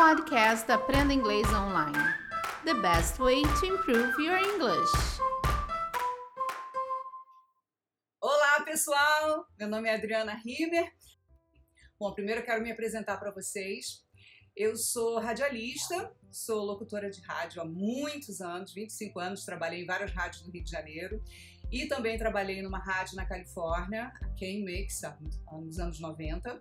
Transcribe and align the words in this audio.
Podcast 0.00 0.72
Aprenda 0.72 1.12
Inglês 1.12 1.46
Online. 1.52 1.92
The 2.64 2.72
best 2.72 3.18
way 3.20 3.42
to 3.42 3.66
improve 3.66 4.18
your 4.18 4.38
English. 4.38 4.90
Olá, 8.18 8.64
pessoal! 8.64 9.46
Meu 9.58 9.68
nome 9.68 9.90
é 9.90 9.94
Adriana 9.94 10.32
Rimmer. 10.42 10.90
Bom, 11.98 12.14
primeiro 12.14 12.40
eu 12.40 12.46
quero 12.46 12.62
me 12.62 12.72
apresentar 12.72 13.18
para 13.18 13.30
vocês. 13.30 14.02
Eu 14.56 14.74
sou 14.74 15.20
radialista, 15.20 16.10
sou 16.32 16.64
locutora 16.64 17.10
de 17.10 17.20
rádio 17.20 17.60
há 17.60 17.66
muitos 17.66 18.40
anos, 18.40 18.72
25 18.72 19.20
anos, 19.20 19.44
trabalhei 19.44 19.82
em 19.82 19.86
várias 19.86 20.12
rádios 20.12 20.40
do 20.40 20.50
Rio 20.50 20.64
de 20.64 20.70
Janeiro 20.70 21.22
e 21.70 21.86
também 21.86 22.16
trabalhei 22.16 22.62
numa 22.62 22.78
rádio 22.78 23.16
na 23.16 23.26
Califórnia, 23.26 24.10
a 24.22 24.28
K-Mix, 24.30 25.02
nos 25.52 25.78
anos 25.78 26.00
90. 26.00 26.58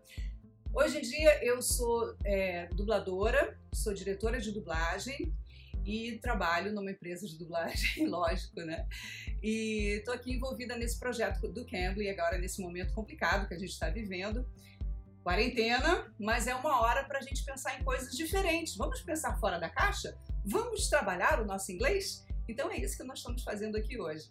Hoje 0.74 1.00
em 1.00 1.02
dia 1.02 1.44
eu 1.44 1.62
sou 1.62 2.16
é, 2.24 2.68
dubladora, 2.68 3.60
sou 3.74 3.94
diretora 3.94 4.40
de 4.40 4.52
dublagem 4.52 5.34
e 5.84 6.20
trabalho 6.20 6.72
numa 6.72 6.92
empresa 6.92 7.28
de 7.28 7.38
dublagem, 7.38 8.06
lógico, 8.08 8.62
né? 8.62 8.88
E 9.42 9.98
estou 9.98 10.14
aqui 10.14 10.32
envolvida 10.32 10.78
nesse 10.78 11.00
projeto 11.00 11.48
do 11.48 11.66
Cambly 11.66 12.10
agora 12.10 12.38
nesse 12.38 12.62
momento 12.62 12.94
complicado 12.94 13.48
que 13.48 13.56
a 13.56 13.60
gente 13.60 13.72
está 13.72 13.90
vivendo. 13.90 14.48
Quarentena, 15.24 16.14
mas 16.20 16.48
é 16.48 16.56
uma 16.56 16.82
hora 16.82 17.04
para 17.04 17.20
a 17.20 17.22
gente 17.22 17.44
pensar 17.44 17.80
em 17.80 17.84
coisas 17.84 18.16
diferentes. 18.16 18.76
Vamos 18.76 19.02
pensar 19.02 19.38
fora 19.40 19.60
da 19.60 19.70
caixa? 19.70 20.18
Vamos 20.46 20.88
trabalhar 20.88 21.42
o 21.42 21.46
nosso 21.46 21.72
inglês? 21.72 22.26
Então 22.48 22.72
é 22.72 22.78
isso 22.78 22.96
que 22.96 23.04
nós 23.04 23.20
estamos 23.20 23.44
fazendo 23.44 23.76
aqui 23.76 24.00
hoje. 24.00 24.30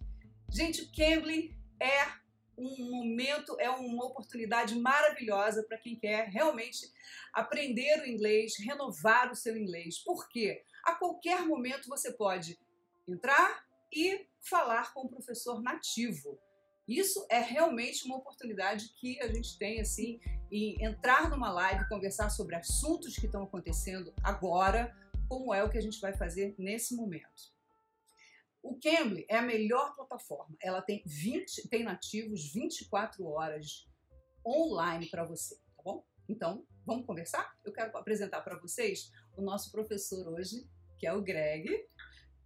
Gente, 0.51 0.83
o 0.83 0.93
Cambly 0.93 1.55
é 1.81 2.28
um 2.59 2.91
momento, 2.91 3.57
é 3.61 3.71
uma 3.71 4.05
oportunidade 4.05 4.75
maravilhosa 4.75 5.63
para 5.63 5.79
quem 5.79 5.97
quer 5.97 6.29
realmente 6.29 6.91
aprender 7.33 8.03
o 8.03 8.07
inglês, 8.07 8.55
renovar 8.59 9.31
o 9.31 9.37
seu 9.37 9.57
inglês. 9.57 9.99
Por 9.99 10.29
quê? 10.29 10.65
A 10.85 10.95
qualquer 10.95 11.47
momento 11.47 11.89
você 11.89 12.13
pode 12.13 12.59
entrar 13.07 13.65
e 13.93 14.27
falar 14.41 14.93
com 14.93 15.03
o 15.03 15.09
professor 15.09 15.63
nativo. 15.63 16.39
Isso 16.87 17.27
é 17.31 17.39
realmente 17.39 18.05
uma 18.07 18.17
oportunidade 18.17 18.89
que 18.99 19.21
a 19.21 19.29
gente 19.29 19.59
tem 19.59 19.81
assim 19.81 20.21
em 20.51 20.83
entrar 20.83 21.29
numa 21.29 21.53
live, 21.53 21.89
conversar 21.89 22.31
sobre 22.31 22.57
assuntos 22.57 23.17
que 23.17 23.27
estão 23.27 23.43
acontecendo 23.43 24.13
agora, 24.23 24.95
como 25.29 25.53
é 25.53 25.63
o 25.63 25.71
que 25.71 25.77
a 25.77 25.83
gente 25.83 26.01
vai 26.01 26.15
fazer 26.15 26.55
nesse 26.59 26.97
momento. 26.97 27.58
O 28.69 28.79
Cambly 28.79 29.25
é 29.31 29.39
a 29.39 29.43
melhor 29.43 29.97
plataforma. 29.97 30.55
Ela 30.63 30.83
tem 30.83 31.03
20, 31.07 31.69
tem 31.71 31.83
nativos 31.83 32.53
24 32.53 33.25
horas 33.27 33.89
online 34.47 35.09
para 35.09 35.25
você, 35.25 35.57
tá 35.75 35.83
bom? 35.83 36.05
Então, 36.29 36.67
vamos 36.85 37.07
conversar? 37.07 37.51
Eu 37.65 37.73
quero 37.73 37.97
apresentar 37.97 38.43
para 38.43 38.59
vocês 38.59 39.11
o 39.35 39.41
nosso 39.41 39.73
professor 39.73 40.29
hoje, 40.35 40.69
que 40.99 41.07
é 41.07 41.13
o 41.15 41.23
Greg. 41.23 41.67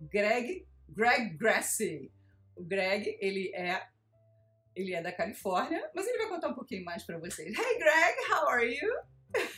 Greg, 0.01 0.65
Greg 0.89 1.37
Grassi. 1.37 2.13
O 2.55 2.63
Greg, 2.63 3.19
ele 3.21 3.53
é 3.53 3.89
ele 4.77 4.95
é 4.95 5.03
da 5.03 5.13
Califórnia, 5.13 5.91
mas 5.93 6.07
ele 6.07 6.19
vai 6.19 6.29
contar 6.29 6.49
um 6.49 6.55
pouquinho 6.55 6.85
mais 6.85 7.03
para 7.03 7.19
vocês. 7.19 7.49
Hey 7.49 7.79
Greg, 7.79 8.31
how 8.31 8.49
are 8.49 8.73
you? 8.73 9.53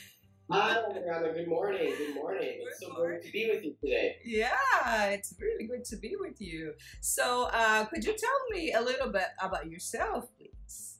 Hi, 0.51 0.79
Mariana. 0.93 1.33
Good 1.33 1.47
morning. 1.47 1.91
Good 1.97 2.13
morning. 2.13 2.59
Good 2.59 2.67
it's 2.67 2.79
so 2.79 2.93
morning. 2.93 3.17
good 3.19 3.25
to 3.25 3.31
be 3.31 3.49
with 3.51 3.63
you 3.63 3.75
today. 3.81 4.17
Yeah, 4.23 5.05
it's 5.05 5.33
really 5.41 5.65
good 5.65 5.83
to 5.85 5.97
be 5.97 6.15
with 6.19 6.39
you. 6.39 6.73
So, 7.01 7.49
uh, 7.51 7.85
could 7.85 8.03
you 8.03 8.15
tell 8.15 8.49
me 8.51 8.73
a 8.73 8.81
little 8.81 9.09
bit 9.09 9.29
about 9.41 9.67
yourself, 9.71 10.25
please? 10.37 10.99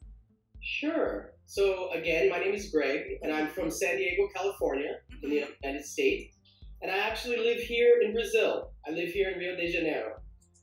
Sure. 0.61 1.33
So, 1.45 1.91
again, 1.91 2.31
my 2.31 2.39
name 2.39 2.55
is 2.55 2.71
Greg, 2.71 3.19
and 3.21 3.31
I'm 3.31 3.49
from 3.49 3.69
San 3.69 3.97
Diego, 3.97 4.27
California, 4.35 4.93
mm-hmm. 5.13 5.25
in 5.25 5.29
the 5.29 5.41
mm-hmm. 5.41 5.51
United 5.63 5.85
States. 5.85 6.35
And 6.81 6.91
I 6.91 6.97
actually 6.97 7.38
live 7.38 7.59
here 7.59 8.01
in 8.03 8.13
Brazil. 8.13 8.71
I 8.88 8.91
live 8.91 9.09
here 9.09 9.29
in 9.29 9.38
Rio 9.38 9.55
de 9.55 9.71
Janeiro. 9.71 10.13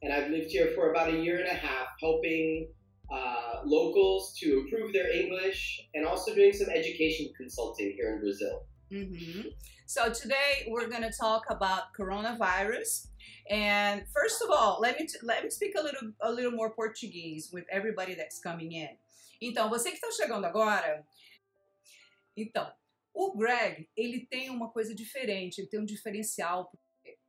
And 0.02 0.12
I've 0.12 0.28
lived 0.28 0.50
here 0.50 0.72
for 0.74 0.90
about 0.90 1.14
a 1.14 1.18
year 1.18 1.38
and 1.38 1.46
a 1.46 1.54
half, 1.54 1.86
helping 2.00 2.66
uh, 3.12 3.60
locals 3.64 4.36
to 4.40 4.58
improve 4.58 4.92
their 4.92 5.12
English 5.12 5.86
and 5.94 6.04
also 6.04 6.34
doing 6.34 6.52
some 6.52 6.68
education 6.68 7.28
consulting 7.36 7.92
here 7.96 8.14
in 8.14 8.20
Brazil. 8.20 8.66
Mm-hmm. 8.92 9.48
So 9.86 10.12
today 10.12 10.68
we're 10.68 10.88
going 10.88 11.02
to 11.02 11.12
talk 11.18 11.44
about 11.48 11.94
coronavirus. 11.98 13.08
And 13.48 14.02
first 14.12 14.42
of 14.42 14.50
all, 14.50 14.80
let 14.82 15.00
me 15.00 15.08
let 15.22 15.42
me 15.44 15.48
speak 15.50 15.72
a 15.78 15.82
little 15.82 16.12
a 16.20 16.30
little 16.30 16.52
more 16.52 16.74
Portuguese 16.74 17.48
with 17.52 17.64
everybody 17.72 18.14
that's 18.14 18.38
coming 18.38 18.72
in. 18.72 18.90
Então, 19.40 19.70
você 19.70 19.90
que 19.90 19.96
está 19.96 20.10
chegando 20.10 20.44
agora, 20.44 21.02
então, 22.36 22.70
o 23.14 23.34
Greg, 23.34 23.88
ele 23.96 24.26
tem 24.30 24.50
uma 24.50 24.70
coisa 24.70 24.94
diferente, 24.94 25.60
ele 25.60 25.68
tem 25.68 25.80
um 25.80 25.86
diferencial. 25.86 26.70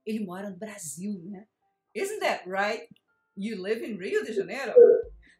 Ele 0.06 0.20
mora 0.20 0.50
no 0.50 0.58
Brasil, 0.58 1.24
né? 1.26 1.46
Isn't 1.96 2.20
that 2.20 2.44
right? 2.46 2.88
You 3.38 3.62
live 3.62 3.84
in 3.84 3.98
Rio 3.98 4.24
de 4.26 4.34
Janeiro? 4.34 4.74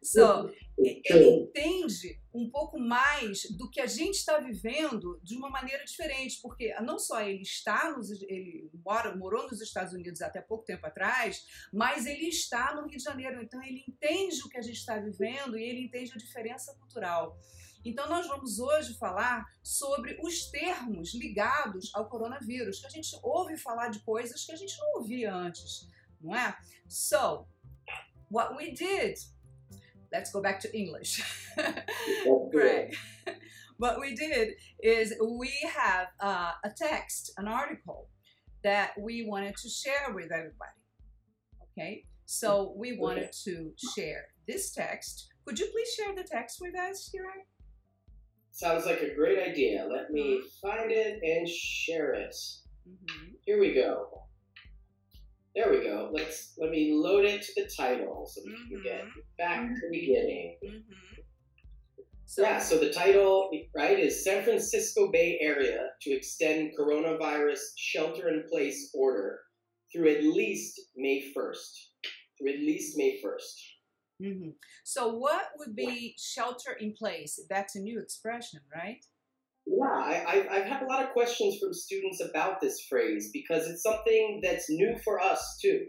So, 0.02 0.50
ele 0.78 1.28
entende 1.28 2.18
um 2.34 2.50
pouco 2.50 2.80
mais 2.80 3.42
do 3.56 3.70
que 3.70 3.80
a 3.80 3.86
gente 3.86 4.16
está 4.16 4.38
vivendo 4.38 5.20
de 5.22 5.36
uma 5.36 5.48
maneira 5.48 5.84
diferente, 5.84 6.40
porque 6.42 6.74
não 6.80 6.98
só 6.98 7.20
ele 7.20 7.42
está 7.42 7.92
nos, 7.92 8.10
ele 8.22 8.68
mora, 8.84 9.14
morou 9.14 9.44
nos 9.44 9.60
Estados 9.60 9.92
Unidos 9.92 10.20
até 10.20 10.40
pouco 10.40 10.64
tempo 10.64 10.84
atrás, 10.84 11.46
mas 11.72 12.06
ele 12.06 12.26
está 12.26 12.74
no 12.74 12.88
Rio 12.88 12.98
de 12.98 13.04
Janeiro, 13.04 13.40
então 13.40 13.62
ele 13.62 13.84
entende 13.88 14.42
o 14.42 14.48
que 14.48 14.58
a 14.58 14.62
gente 14.62 14.78
está 14.78 14.98
vivendo 14.98 15.56
e 15.56 15.62
ele 15.62 15.84
entende 15.84 16.12
a 16.12 16.18
diferença 16.18 16.74
cultural. 16.74 17.38
Então, 17.84 18.08
nós 18.08 18.26
vamos 18.26 18.58
hoje 18.58 18.94
falar 18.94 19.44
sobre 19.62 20.18
os 20.22 20.46
termos 20.50 21.14
ligados 21.14 21.94
ao 21.94 22.08
coronavírus, 22.08 22.80
que 22.80 22.86
a 22.86 22.90
gente 22.90 23.16
ouve 23.22 23.56
falar 23.58 23.88
de 23.88 24.00
coisas 24.00 24.44
que 24.44 24.52
a 24.52 24.56
gente 24.56 24.76
não 24.78 24.94
ouvia 24.94 25.32
antes, 25.32 25.88
não 26.20 26.34
é? 26.34 26.56
So, 26.88 27.46
what 28.30 28.56
we 28.56 28.72
did 28.72 29.18
let's 30.14 30.30
go 30.30 30.40
back 30.40 30.60
to 30.60 30.76
English. 30.76 31.22
Great. 32.52 32.94
what 33.78 34.00
we 34.00 34.14
did 34.14 34.52
is 34.80 35.12
we 35.20 35.52
have 35.76 36.06
uh, 36.20 36.52
a 36.64 36.70
text, 36.70 37.32
an 37.36 37.48
article 37.48 38.08
that 38.62 38.92
we 38.98 39.26
wanted 39.26 39.56
to 39.56 39.68
share 39.68 40.14
with 40.14 40.30
everybody. 40.32 40.78
Okay, 41.76 42.04
so 42.24 42.74
we 42.76 42.96
wanted 42.96 43.30
to 43.44 43.72
share 43.96 44.26
this 44.46 44.72
text. 44.72 45.26
Could 45.44 45.58
you 45.58 45.66
please 45.72 45.92
share 45.94 46.14
the 46.14 46.22
text 46.22 46.58
with 46.60 46.78
us, 46.78 47.10
here? 47.12 47.26
Sounds 48.52 48.86
like 48.86 49.02
a 49.02 49.14
great 49.14 49.40
idea. 49.50 49.86
Let 49.90 50.12
me 50.12 50.38
mm-hmm. 50.38 50.68
find 50.68 50.92
it 50.92 51.18
and 51.24 51.48
share 51.48 52.14
it. 52.14 52.34
Mm-hmm. 52.88 53.32
Here 53.44 53.58
we 53.58 53.74
go. 53.74 54.23
There 55.54 55.70
we 55.70 55.84
go. 55.84 56.10
Let's 56.12 56.54
let 56.58 56.70
me 56.70 56.92
load 56.94 57.24
it 57.24 57.42
to 57.42 57.52
the 57.56 57.70
title 57.76 58.26
so 58.26 58.42
we 58.44 58.52
mm-hmm. 58.52 58.68
can 58.68 58.82
get 58.82 59.00
mm-hmm. 59.02 59.20
back 59.38 59.68
to 59.68 59.80
the 59.88 60.00
beginning. 60.00 60.56
Mm-hmm. 60.64 61.20
So, 62.26 62.42
yeah, 62.42 62.58
so 62.58 62.78
the 62.78 62.90
title, 62.90 63.50
right, 63.76 63.98
is 63.98 64.24
San 64.24 64.42
Francisco 64.42 65.12
Bay 65.12 65.38
Area 65.40 65.90
to 66.02 66.10
extend 66.10 66.72
coronavirus 66.76 67.60
shelter 67.76 68.28
in 68.28 68.44
place 68.50 68.90
order 68.92 69.38
through 69.92 70.10
at 70.10 70.24
least 70.24 70.80
May 70.96 71.32
1st. 71.36 71.88
Through 72.36 72.54
at 72.54 72.58
least 72.58 72.96
May 72.96 73.20
1st. 73.24 74.24
Mm-hmm. 74.24 74.50
So, 74.84 75.14
what 75.14 75.44
would 75.58 75.76
be 75.76 76.16
shelter 76.18 76.72
in 76.72 76.94
place? 76.94 77.38
That's 77.48 77.76
a 77.76 77.80
new 77.80 78.00
expression, 78.00 78.60
right? 78.74 79.04
Yeah, 79.66 79.86
I, 79.86 80.46
I've 80.50 80.66
had 80.66 80.82
a 80.82 80.86
lot 80.86 81.02
of 81.02 81.10
questions 81.10 81.58
from 81.58 81.72
students 81.72 82.20
about 82.20 82.60
this 82.60 82.86
phrase 82.88 83.30
because 83.32 83.66
it's 83.66 83.82
something 83.82 84.40
that's 84.42 84.68
new 84.68 84.96
for 85.02 85.20
us 85.20 85.58
too. 85.60 85.86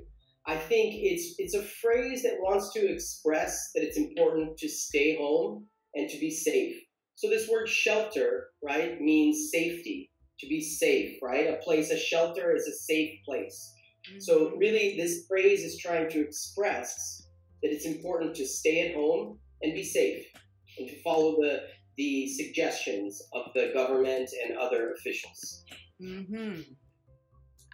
I 0.48 0.56
think 0.56 0.94
it's 0.96 1.36
it's 1.40 1.56
a 1.56 1.64
phrase 1.64 2.24
that 2.24 2.38
wants 2.40 2.72
to 2.74 2.92
express 2.92 3.72
that 3.74 3.84
it's 3.84 3.98
important 3.98 4.58
to 4.58 4.70
stay 4.70 5.18
home 5.18 5.66
and 5.96 6.10
to 6.10 6.20
be 6.20 6.30
safe. 6.30 6.76
So 7.16 7.30
this 7.30 7.50
word 7.50 7.68
shelter, 7.68 8.48
right, 8.64 9.00
means 9.02 9.50
safety, 9.52 10.12
to 10.40 10.48
be 10.48 10.62
safe, 10.62 11.18
right? 11.24 11.48
A 11.48 11.64
place, 11.64 11.92
a 11.92 11.98
shelter 11.98 12.56
is 12.56 12.68
a 12.68 12.74
safe 12.74 13.20
place. 13.26 13.74
Mm-hmm. 14.10 14.20
So 14.20 14.56
really 14.58 14.96
this 14.98 15.26
phrase 15.28 15.62
is 15.62 15.80
trying 15.80 16.10
to 16.12 16.20
express 16.20 17.24
that 17.64 17.72
it's 17.72 17.86
important 17.86 18.36
to 18.36 18.46
stay 18.46 18.90
at 18.90 18.96
home 18.96 19.40
and 19.62 19.74
be 19.74 19.84
safe 19.84 20.26
and 20.78 20.88
to 20.88 21.02
follow 21.02 21.38
the 21.42 21.62
the 21.98 22.28
suggestions 22.28 23.22
of 23.34 23.46
the 23.54 23.72
government 23.74 24.30
and 24.44 24.58
other 24.58 24.94
officials. 24.94 25.64
Mm-hmm. 26.02 26.62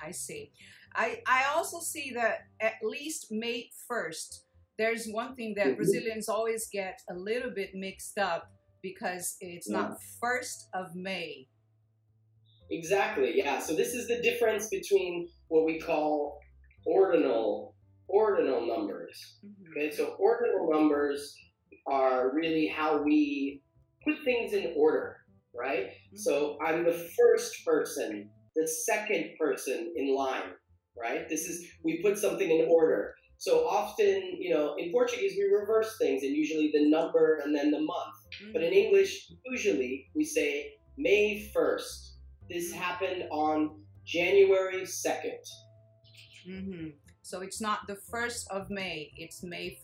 I 0.03 0.12
see. 0.12 0.51
I, 0.95 1.21
I 1.27 1.45
also 1.56 1.79
see 1.79 2.12
that 2.15 2.39
at 2.59 2.73
least 2.83 3.27
May 3.31 3.69
1st, 3.89 4.41
there's 4.77 5.07
one 5.07 5.35
thing 5.35 5.53
that 5.57 5.68
mm-hmm. 5.68 5.75
Brazilians 5.75 6.27
always 6.27 6.68
get 6.71 7.00
a 7.09 7.13
little 7.13 7.51
bit 7.51 7.71
mixed 7.73 8.18
up 8.18 8.51
because 8.81 9.38
it's 9.39 9.69
yeah. 9.69 9.77
not 9.77 9.97
1st 10.24 10.65
of 10.74 10.95
May. 10.95 11.47
Exactly, 12.69 13.33
yeah. 13.35 13.59
So 13.59 13.75
this 13.75 13.94
is 13.94 14.07
the 14.07 14.21
difference 14.21 14.69
between 14.69 15.27
what 15.50 15.65
we 15.65 15.79
call 15.79 16.39
ordinal 16.85 17.75
ordinal 18.07 18.65
numbers. 18.65 19.38
Mm-hmm. 19.45 19.71
Okay, 19.71 19.95
so 19.95 20.15
ordinal 20.19 20.69
numbers 20.71 21.35
are 21.88 22.33
really 22.33 22.67
how 22.67 23.01
we 23.01 23.62
put 24.03 24.15
things 24.25 24.53
in 24.53 24.74
order, 24.75 25.18
right? 25.53 25.88
Mm-hmm. 25.88 26.18
So 26.18 26.57
I'm 26.62 26.83
the 26.83 27.09
first 27.18 27.65
person 27.65 28.30
the 28.56 28.68
second 28.68 29.31
person 29.39 29.94
in 29.95 30.15
line, 30.15 30.51
right? 31.00 31.27
This 31.30 31.48
is, 31.48 31.65
we 31.83 32.01
put 32.01 32.18
something 32.18 32.50
in 32.50 32.68
order. 32.69 33.15
So 33.38 33.68
often, 33.68 34.38
you 34.39 34.53
know, 34.53 34.75
in 34.77 34.92
Portuguese, 34.92 35.33
we 35.38 35.44
reverse 35.44 35.98
things 35.98 36.24
and 36.24 36.36
usually 36.36 36.71
the 36.71 36.89
number 36.89 37.39
and 37.44 37.56
then 37.56 37.71
the 37.71 37.80
month. 37.80 38.15
Mm-hmm. 38.42 38.53
But 38.53 38.63
in 38.63 38.74
English, 38.74 39.31
usually 39.45 40.07
we 40.15 40.24
say 40.25 40.74
May 40.98 41.51
1st. 41.56 42.12
This 42.50 42.71
happened 42.71 43.24
on 43.31 43.81
January 44.06 44.81
2nd. 44.81 45.42
hmm 46.45 46.88
So 47.21 47.42
it's 47.42 47.62
not 47.62 47.88
the 47.88 47.95
first 47.95 48.48
of 48.51 48.69
May; 48.69 49.12
it's 49.15 49.44
May 49.44 49.77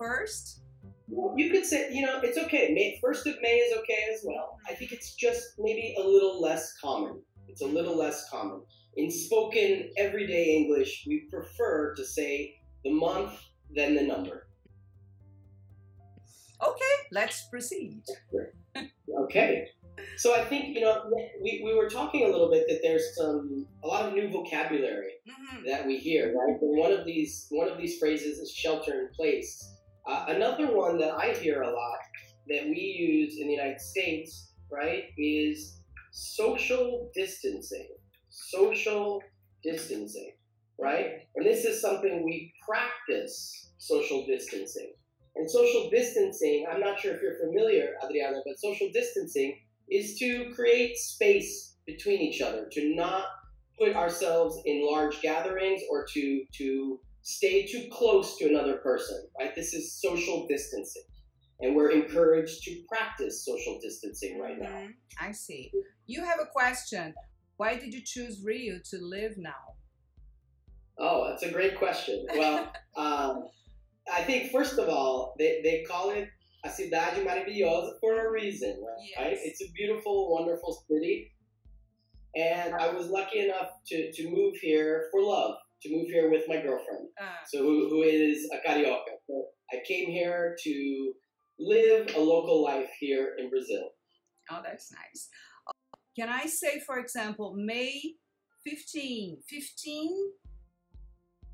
first. 1.08 1.38
You 1.38 1.52
could 1.52 1.66
say, 1.66 1.94
you 1.94 2.06
know, 2.06 2.20
it's 2.24 2.38
okay. 2.38 2.72
May, 2.74 3.00
1st 3.04 3.26
of 3.28 3.36
May 3.42 3.58
is 3.58 3.78
okay 3.80 4.08
as 4.14 4.22
well. 4.24 4.58
I 4.68 4.74
think 4.74 4.92
it's 4.92 5.16
just 5.16 5.44
maybe 5.60 5.96
a 5.98 6.04
little 6.04 6.42
less 6.42 6.74
common. 6.82 7.22
It's 7.48 7.62
a 7.62 7.66
little 7.68 7.98
less 7.98 8.30
common. 8.30 8.62
In 8.96 9.12
spoken 9.12 9.90
everyday 9.98 10.56
English, 10.56 11.06
we 11.08 11.28
prefer 11.32 11.94
to 11.96 12.06
say 12.06 12.56
the 12.84 12.92
month 12.92 13.34
than 13.76 13.96
the 13.96 14.04
number. 14.04 14.48
Okay, 16.62 16.96
let's 17.12 17.48
proceed. 17.50 18.02
Okay. 19.24 19.66
So 20.18 20.36
I 20.36 20.44
think, 20.46 20.76
you 20.76 20.82
know, 20.82 21.10
we, 21.42 21.62
we 21.64 21.74
were 21.76 21.90
talking 21.90 22.24
a 22.26 22.30
little 22.30 22.52
bit 22.52 22.66
that 22.68 22.80
there's 22.84 23.16
some 23.16 23.66
a 23.84 23.88
lot 23.88 24.06
of 24.06 24.14
new 24.14 24.30
vocabulary 24.30 25.14
hmm 25.28 25.66
that 25.66 25.86
we 25.86 25.98
hear, 25.98 26.36
right? 26.38 26.58
And 26.62 26.78
one 26.78 26.92
of 26.92 27.06
these 27.06 27.48
one 27.50 27.68
of 27.68 27.78
these 27.78 27.98
phrases 27.98 28.38
is 28.38 28.52
shelter 28.52 28.92
in 28.92 29.10
place. 29.16 29.74
Uh, 30.08 30.26
another 30.30 30.68
one 30.68 30.98
that 30.98 31.14
I 31.16 31.34
hear 31.34 31.64
a 31.64 31.72
lot 31.72 32.00
that 32.48 32.64
we 32.66 32.80
use 32.80 33.40
in 33.40 33.48
the 33.48 33.54
United 33.54 33.82
States, 33.82 34.54
right, 34.72 35.04
is 35.18 35.80
social 36.12 37.12
distancing. 37.14 37.90
Social 38.30 39.22
distancing, 39.64 40.32
right? 40.80 41.28
And 41.36 41.46
this 41.46 41.66
is 41.66 41.82
something 41.82 42.24
we 42.24 42.54
practice 42.66 43.72
social 43.78 44.26
distancing. 44.26 44.94
And 45.36 45.50
social 45.50 45.90
distancing, 45.90 46.66
I'm 46.72 46.80
not 46.80 47.00
sure 47.00 47.14
if 47.14 47.22
you're 47.22 47.40
familiar, 47.40 47.96
Adriana, 48.04 48.38
but 48.46 48.60
social 48.60 48.90
distancing 48.94 49.60
is 49.90 50.18
to 50.20 50.52
create 50.56 50.98
space 50.98 51.76
between 51.86 52.22
each 52.22 52.42
other, 52.42 52.68
to 52.72 52.96
not 52.96 53.26
put 53.78 53.96
ourselves 53.96 54.62
in 54.66 54.86
large 54.90 55.22
gatherings 55.22 55.82
or 55.92 56.06
to 56.14 56.44
to 56.54 57.00
stay 57.28 57.66
too 57.66 57.90
close 57.92 58.38
to 58.38 58.48
another 58.48 58.78
person, 58.78 59.22
right? 59.38 59.54
This 59.54 59.74
is 59.74 60.00
social 60.00 60.48
distancing. 60.48 61.04
And 61.60 61.76
we're 61.76 61.92
encouraged 61.92 62.64
to 62.64 62.82
practice 62.88 63.44
social 63.44 63.78
distancing 63.82 64.40
right 64.40 64.58
now. 64.58 64.70
Mhm. 64.70 64.94
I 65.20 65.34
see. 65.34 65.70
You 66.06 66.24
have 66.24 66.40
a 66.40 66.46
question. 66.46 67.14
Why 67.58 67.76
did 67.76 67.94
you 67.94 68.02
choose 68.02 68.42
Rio 68.42 68.80
to 68.92 68.98
live 69.00 69.38
now? 69.38 69.76
Oh, 70.98 71.28
that's 71.28 71.44
a 71.44 71.52
great 71.52 71.78
question. 71.78 72.26
Well, 72.34 72.72
um, 72.96 73.50
I 74.10 74.24
think 74.24 74.54
first 74.54 74.80
of 74.80 74.88
all, 74.88 75.36
they, 75.38 75.60
they 75.64 75.84
call 75.84 76.12
it 76.12 76.30
a 76.64 76.70
cidade 76.70 77.26
maravilhosa 77.26 78.00
for 78.00 78.26
a 78.26 78.32
reason, 78.32 78.82
right? 78.82 79.32
Yes. 79.34 79.40
It's 79.44 79.62
a 79.62 79.70
beautiful, 79.74 80.32
wonderful 80.32 80.82
city. 80.90 81.34
And 82.38 82.74
I 82.74 82.90
was 82.94 83.08
lucky 83.10 83.40
enough 83.40 83.72
to, 83.88 84.14
to 84.14 84.30
move 84.30 84.56
here 84.62 85.10
for 85.12 85.22
love, 85.22 85.58
to 85.82 85.96
move 85.96 86.08
here 86.08 86.30
with 86.32 86.44
my 86.48 86.62
girlfriend, 86.62 87.08
Uh, 87.22 87.26
so 87.48 87.60
who, 87.64 87.90
who 87.90 88.04
is 88.04 88.50
a 88.52 88.58
carioca. 88.68 89.14
So 89.28 89.46
I 89.72 89.78
came 89.88 90.10
here 90.10 90.56
to 90.64 91.14
live 91.60 92.16
a 92.16 92.20
local 92.20 92.64
life 92.64 92.90
here 93.00 93.36
in 93.38 93.50
Brazil. 93.50 93.90
oh, 94.52 94.62
that's 94.64 94.92
nice. 94.92 95.30
Can 96.18 96.30
I 96.30 96.46
say, 96.46 96.80
for 96.80 97.00
example, 97.00 97.54
May 97.56 98.02
15? 98.66 99.38
15? 99.48 100.32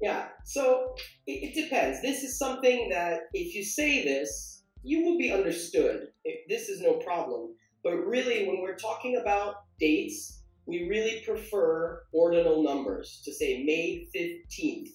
Yeah, 0.02 0.28
so 0.46 0.96
it, 1.28 1.50
it 1.50 1.54
depends. 1.64 2.02
This 2.02 2.24
is 2.24 2.38
something 2.38 2.90
that 2.90 3.22
if 3.34 3.56
you 3.56 3.64
say 3.64 4.04
this, 4.04 4.64
you 4.84 5.04
will 5.04 5.18
be 5.18 5.32
understood. 5.32 6.08
If 6.26 6.48
this 6.50 6.70
is 6.70 6.82
no 6.82 6.94
problem. 6.94 7.56
But 7.84 7.96
really, 8.06 8.48
when 8.48 8.62
we're 8.62 8.76
talking 8.78 9.18
about 9.18 9.56
dates, 9.80 10.43
we 10.66 10.88
really 10.90 11.24
prefer 11.26 12.04
ordinal 12.14 12.64
numbers 12.64 13.22
to 13.26 13.34
say 13.34 13.64
May 13.64 14.08
15th. 14.16 14.90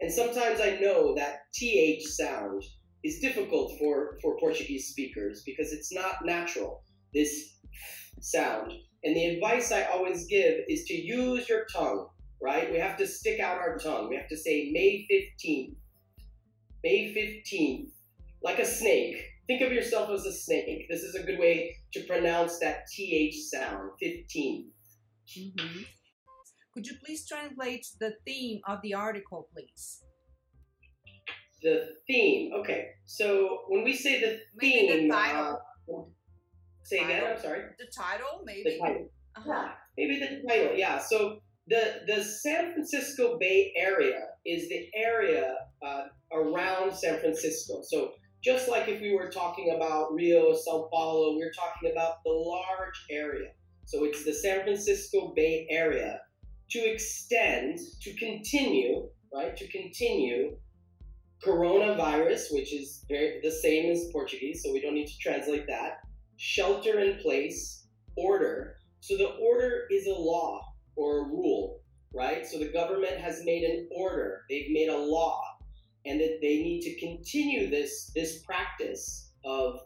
And 0.00 0.12
sometimes 0.12 0.60
I 0.60 0.78
know 0.80 1.14
that 1.14 1.52
TH 1.54 2.04
sound 2.04 2.64
is 3.04 3.20
difficult 3.20 3.78
for, 3.78 4.18
for 4.20 4.36
Portuguese 4.38 4.88
speakers 4.88 5.42
because 5.44 5.72
it's 5.72 5.92
not 5.92 6.24
natural, 6.24 6.82
this 7.14 7.56
sound. 8.20 8.72
And 9.04 9.16
the 9.16 9.26
advice 9.26 9.72
I 9.72 9.84
always 9.84 10.26
give 10.26 10.60
is 10.68 10.84
to 10.84 10.94
use 10.94 11.48
your 11.48 11.66
tongue 11.72 12.08
right? 12.42 12.70
We 12.70 12.78
have 12.78 12.98
to 12.98 13.06
stick 13.06 13.40
out 13.40 13.58
our 13.58 13.78
tongue. 13.78 14.08
We 14.08 14.16
have 14.16 14.28
to 14.28 14.36
say 14.36 14.70
May 14.72 15.06
15th. 15.10 15.76
May 16.82 17.14
15th. 17.14 17.90
Like 18.42 18.58
a 18.58 18.66
snake. 18.66 19.16
Think 19.46 19.62
of 19.62 19.72
yourself 19.72 20.10
as 20.10 20.26
a 20.26 20.32
snake. 20.32 20.86
This 20.90 21.02
is 21.02 21.14
a 21.14 21.22
good 21.22 21.38
way 21.38 21.76
to 21.92 22.02
pronounce 22.04 22.58
that 22.58 22.86
TH 22.88 23.34
sound. 23.44 23.90
15th. 24.02 24.66
Mhm. 25.36 25.86
Could 26.74 26.86
you 26.86 26.94
please 27.04 27.26
translate 27.28 27.86
the 28.00 28.16
theme 28.24 28.60
of 28.66 28.80
the 28.82 28.94
article, 28.94 29.48
please? 29.52 30.02
The 31.62 31.94
theme. 32.06 32.52
Okay. 32.54 32.88
So 33.04 33.64
when 33.68 33.84
we 33.84 33.94
say 33.94 34.20
the 34.20 34.40
Maybe 34.56 34.88
the 34.88 34.98
theme. 35.00 35.10
title. 35.10 35.58
uh, 35.88 36.02
say 36.82 36.98
again, 36.98 37.20
Title. 37.20 37.28
I'm 37.36 37.40
sorry. 37.42 37.62
The 37.78 37.86
title, 37.94 38.42
maybe. 38.44 38.62
The 38.64 38.70
maybe? 38.70 38.80
title. 38.80 39.08
Uh-huh. 39.36 39.48
Yeah, 39.52 39.72
maybe 39.96 40.18
the 40.18 40.48
title. 40.48 40.74
Yeah. 40.76 40.98
So 40.98 41.40
the 41.68 42.00
the 42.06 42.22
San 42.24 42.72
Francisco 42.72 43.38
Bay 43.38 43.72
Area 43.76 44.20
is 44.44 44.68
the 44.68 44.88
area 44.94 45.54
uh, 45.86 46.04
around 46.32 46.92
San 46.94 47.20
Francisco. 47.20 47.82
So 47.82 48.12
just 48.42 48.68
like 48.68 48.88
if 48.88 49.00
we 49.00 49.14
were 49.14 49.28
talking 49.30 49.70
about 49.76 50.12
Rio, 50.12 50.52
Sao 50.54 50.88
Paulo, 50.92 51.36
we're 51.36 51.52
talking 51.52 51.92
about 51.92 52.24
the 52.24 52.32
large 52.32 52.98
area. 53.10 53.52
So 53.84 54.04
it's 54.04 54.24
the 54.24 54.32
San 54.32 54.62
Francisco 54.62 55.32
Bay 55.34 55.66
Area 55.70 56.20
to 56.70 56.78
extend, 56.78 57.78
to 58.00 58.14
continue, 58.14 59.08
right? 59.32 59.56
To 59.56 59.68
continue 59.68 60.56
coronavirus, 61.44 62.52
which 62.52 62.72
is 62.72 63.04
very 63.08 63.40
the 63.42 63.50
same 63.50 63.90
as 63.90 64.08
Portuguese, 64.12 64.62
so 64.62 64.72
we 64.72 64.80
don't 64.80 64.94
need 64.94 65.08
to 65.08 65.18
translate 65.18 65.66
that. 65.66 65.98
Shelter 66.36 67.00
in 67.00 67.18
place, 67.18 67.86
order. 68.16 68.76
So 69.00 69.16
the 69.16 69.34
order 69.40 69.82
is 69.90 70.06
a 70.06 70.12
law 70.12 70.60
or 70.96 71.20
a 71.20 71.24
rule, 71.24 71.80
right? 72.14 72.46
So 72.46 72.58
the 72.58 72.72
government 72.72 73.18
has 73.18 73.44
made 73.44 73.64
an 73.64 73.88
order, 73.94 74.42
they've 74.48 74.70
made 74.70 74.88
a 74.88 74.96
law, 74.96 75.42
and 76.06 76.20
that 76.20 76.38
they 76.40 76.62
need 76.62 76.82
to 76.82 76.98
continue 77.00 77.70
this 77.70 78.10
this 78.14 78.42
practice 78.42 79.32
of 79.44 79.80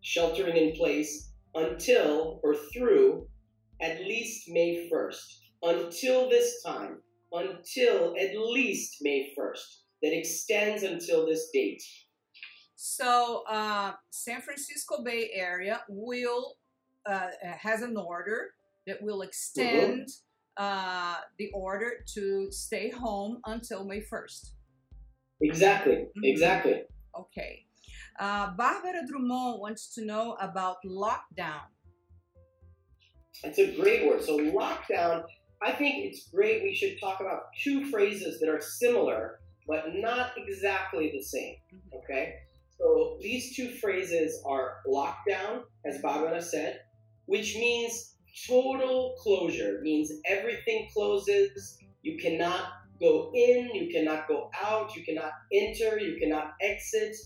sheltering 0.00 0.56
in 0.56 0.72
place 0.72 1.30
until 1.54 2.40
or 2.42 2.56
through 2.72 3.26
at 3.80 4.00
least 4.00 4.48
May 4.48 4.88
1st. 4.90 5.40
Until 5.62 6.28
this 6.28 6.62
time, 6.62 6.98
until 7.32 8.14
at 8.18 8.36
least 8.36 8.98
May 9.02 9.32
1st. 9.36 9.80
That 10.02 10.12
extends 10.18 10.82
until 10.82 11.24
this 11.24 11.48
date. 11.52 11.82
So, 12.76 13.42
uh, 13.48 13.92
San 14.10 14.42
Francisco 14.42 15.02
Bay 15.02 15.30
Area 15.32 15.80
will 15.88 16.56
uh, 17.06 17.28
has 17.42 17.80
an 17.82 17.96
order 17.96 18.50
that 18.86 19.00
will 19.02 19.22
extend 19.22 20.08
uh, 20.58 21.16
the 21.38 21.50
order 21.54 22.04
to 22.14 22.48
stay 22.50 22.90
home 22.90 23.40
until 23.46 23.84
May 23.86 24.00
1st. 24.02 24.52
Exactly, 25.40 26.06
Mhm. 26.16 26.24
exactly. 26.24 26.82
Okay. 27.18 27.64
Uh, 28.18 28.52
Barbara 28.56 29.06
Drummond 29.06 29.60
wants 29.60 29.92
to 29.94 30.04
know 30.04 30.34
about 30.40 30.76
lockdown. 30.84 31.66
It's 33.42 33.58
a 33.58 33.74
great 33.74 34.06
word. 34.06 34.22
So 34.22 34.38
lockdown, 34.38 35.24
I 35.62 35.72
think 35.72 36.04
it's 36.04 36.28
great. 36.28 36.62
We 36.62 36.74
should 36.74 37.00
talk 37.00 37.20
about 37.20 37.46
two 37.62 37.86
phrases 37.86 38.38
that 38.40 38.48
are 38.48 38.60
similar, 38.60 39.40
but 39.66 39.94
not 39.94 40.32
exactly 40.36 41.10
the 41.10 41.22
same. 41.22 41.56
Mhm. 41.72 41.98
Okay? 41.98 42.34
So 42.78 43.18
these 43.20 43.56
two 43.56 43.68
phrases 43.68 44.42
are 44.44 44.82
lockdown, 44.86 45.64
as 45.84 46.00
Barbara 46.02 46.42
said, 46.42 46.80
which 47.26 47.56
means 47.56 48.16
total 48.46 49.14
closure, 49.18 49.80
means 49.82 50.12
everything 50.26 50.88
closes. 50.92 51.78
You 52.02 52.18
cannot 52.18 52.72
go 53.00 53.32
in, 53.34 53.74
you 53.74 53.92
cannot 53.92 54.28
go 54.28 54.50
out, 54.60 54.94
you 54.96 55.04
cannot 55.04 55.32
enter, 55.52 55.98
you 55.98 56.18
cannot 56.18 56.54
exit. 56.60 57.16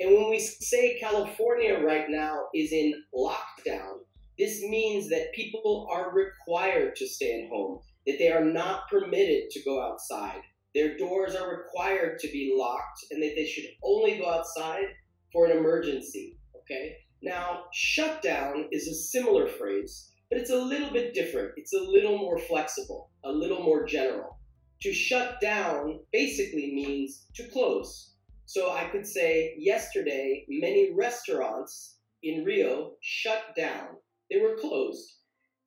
And 0.00 0.12
when 0.12 0.30
we 0.30 0.38
say 0.38 0.98
California 0.98 1.78
right 1.78 2.10
now 2.10 2.48
is 2.54 2.72
in 2.72 3.02
lockdown, 3.14 4.00
this 4.38 4.62
means 4.62 5.08
that 5.08 5.32
people 5.34 5.88
are 5.90 6.12
required 6.12 6.96
to 6.96 7.08
stay 7.08 7.42
at 7.42 7.50
home, 7.50 7.80
that 8.06 8.18
they 8.18 8.30
are 8.30 8.44
not 8.44 8.88
permitted 8.90 9.50
to 9.50 9.62
go 9.64 9.82
outside. 9.82 10.40
Their 10.74 10.96
doors 10.98 11.34
are 11.34 11.56
required 11.56 12.18
to 12.18 12.28
be 12.28 12.54
locked, 12.56 13.06
and 13.10 13.22
that 13.22 13.34
they 13.34 13.46
should 13.46 13.64
only 13.82 14.18
go 14.18 14.28
outside 14.28 14.86
for 15.32 15.46
an 15.46 15.56
emergency. 15.56 16.38
Okay? 16.54 16.96
Now, 17.22 17.64
shutdown 17.72 18.68
is 18.72 18.86
a 18.86 18.94
similar 18.94 19.48
phrase, 19.48 20.12
but 20.28 20.38
it's 20.38 20.50
a 20.50 20.56
little 20.56 20.92
bit 20.92 21.14
different. 21.14 21.52
It's 21.56 21.72
a 21.72 21.80
little 21.80 22.18
more 22.18 22.38
flexible, 22.38 23.10
a 23.24 23.32
little 23.32 23.62
more 23.62 23.86
general. 23.86 24.38
To 24.82 24.92
shut 24.92 25.40
down 25.40 26.00
basically 26.12 26.74
means 26.74 27.26
to 27.36 27.48
close. 27.48 28.12
So 28.44 28.70
I 28.70 28.84
could 28.90 29.06
say 29.06 29.54
yesterday, 29.58 30.44
many 30.48 30.92
restaurants 30.94 31.96
in 32.22 32.44
Rio 32.44 32.92
shut 33.00 33.56
down. 33.56 33.96
They 34.30 34.40
were 34.40 34.56
closed. 34.56 35.04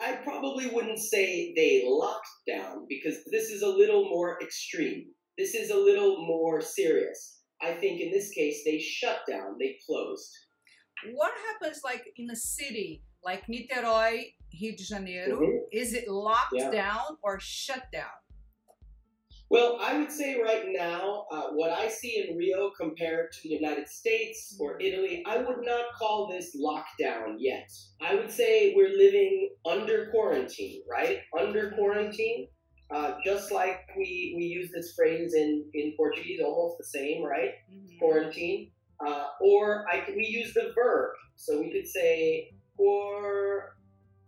I 0.01 0.13
probably 0.23 0.67
wouldn't 0.67 0.99
say 0.99 1.53
they 1.55 1.83
locked 1.85 2.27
down 2.47 2.85
because 2.87 3.17
this 3.31 3.49
is 3.49 3.61
a 3.63 3.67
little 3.67 4.05
more 4.09 4.37
extreme. 4.41 5.05
This 5.37 5.55
is 5.55 5.71
a 5.71 5.77
little 5.77 6.25
more 6.25 6.61
serious. 6.61 7.39
I 7.61 7.73
think 7.73 7.99
in 7.99 8.11
this 8.11 8.31
case, 8.31 8.63
they 8.65 8.79
shut 8.79 9.19
down, 9.29 9.57
they 9.59 9.77
closed. 9.85 10.31
What 11.13 11.31
happens 11.47 11.81
like 11.83 12.05
in 12.17 12.29
a 12.29 12.35
city 12.35 13.03
like 13.23 13.45
Niterói, 13.47 14.33
Rio 14.61 14.71
de 14.77 14.83
Janeiro? 14.83 15.39
Mhm. 15.39 15.59
Is 15.71 15.93
it 15.93 16.07
locked 16.07 16.53
Yeah. 16.55 16.71
down 16.71 17.17
or 17.21 17.39
shut 17.39 17.83
down? 17.91 18.15
Well, 19.49 19.79
I 19.81 19.97
would 19.97 20.11
say 20.11 20.39
right 20.39 20.65
now, 20.67 21.25
uh, 21.31 21.49
what 21.53 21.71
I 21.71 21.87
see 21.87 22.23
in 22.27 22.37
Rio 22.37 22.69
compared 22.79 23.31
to 23.31 23.39
the 23.43 23.49
United 23.55 23.89
States 23.89 24.55
or 24.59 24.79
Italy, 24.79 25.23
I 25.25 25.37
would 25.37 25.61
not 25.65 25.85
call 25.97 26.27
this 26.27 26.55
lockdown 26.55 27.37
yet. 27.39 27.67
I 27.99 28.13
would 28.13 28.31
say 28.31 28.73
we're 28.75 28.95
living 28.95 29.49
under 29.65 30.11
quarantine, 30.11 30.83
right? 30.89 31.21
Under 31.37 31.71
quarantine, 31.71 32.47
uh, 32.91 33.15
just 33.25 33.51
like 33.51 33.79
we, 33.97 34.35
we 34.37 34.43
use 34.43 34.69
this 34.71 34.93
phrase 34.95 35.33
in, 35.33 35.65
in 35.73 35.93
Portuguese, 35.97 36.41
almost 36.43 36.77
the 36.77 36.85
same, 36.85 37.23
right? 37.23 37.51
Mhm. 37.73 37.97
Quarantine. 37.97 38.71
Uh, 39.05 39.27
or 39.41 39.85
I, 39.91 40.03
we 40.15 40.27
use 40.27 40.53
the 40.53 40.73
verb. 40.75 41.11
So 41.37 41.59
we 41.59 41.71
could 41.71 41.87
say 41.87 42.51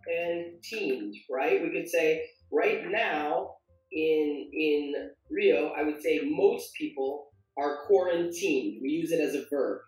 quarantined, 0.07 1.13
right? 1.29 1.61
We 1.61 1.69
could 1.71 1.89
say 1.89 2.23
right 2.51 2.89
now 2.89 3.55
in 3.91 4.49
in 4.53 4.93
Rio, 5.29 5.69
I 5.77 5.83
would 5.83 6.01
say 6.01 6.21
most 6.23 6.73
people 6.75 7.31
are 7.57 7.85
quarantined. 7.87 8.79
We 8.81 8.89
use 8.89 9.11
it 9.11 9.19
as 9.19 9.35
a 9.35 9.45
verb. 9.49 9.81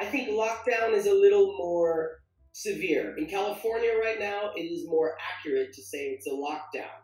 I 0.00 0.04
think 0.04 0.28
lockdown 0.30 0.92
is 0.92 1.06
a 1.06 1.14
little 1.14 1.56
more 1.56 2.18
severe. 2.52 3.16
In 3.16 3.26
California 3.26 3.92
right 4.02 4.18
now, 4.18 4.50
it 4.56 4.62
is 4.62 4.88
more 4.88 5.16
accurate 5.30 5.72
to 5.74 5.82
say 5.82 6.08
it's 6.08 6.26
a 6.26 6.30
lockdown. 6.30 6.96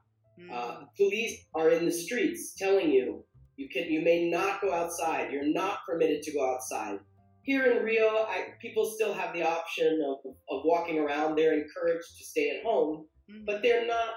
Uh, 0.50 0.80
Mhm. 0.80 0.86
police 0.96 1.46
are 1.54 1.70
in 1.70 1.84
the 1.84 1.92
streets 1.92 2.54
telling 2.56 2.90
you 2.90 3.24
you 3.56 3.68
can 3.68 3.84
you 3.92 4.00
may 4.00 4.28
not 4.28 4.60
go 4.60 4.72
outside. 4.72 5.30
You're 5.32 5.44
not 5.52 5.80
permitted 5.86 6.22
to 6.22 6.32
go 6.32 6.42
outside. 6.54 6.98
Here 7.44 7.64
in 7.70 7.84
Rio, 7.84 8.08
I, 8.08 8.54
people 8.60 8.84
still 8.86 9.12
have 9.12 9.32
the 9.34 9.42
option 9.42 10.00
of, 10.02 10.18
of 10.48 10.62
walking 10.64 10.98
around. 10.98 11.36
They're 11.36 11.52
encouraged 11.60 12.16
to 12.18 12.24
stay 12.24 12.50
at 12.50 12.62
home, 12.64 13.06
Mhm. 13.30 13.44
but 13.46 13.62
they're 13.62 13.86
not 13.86 14.14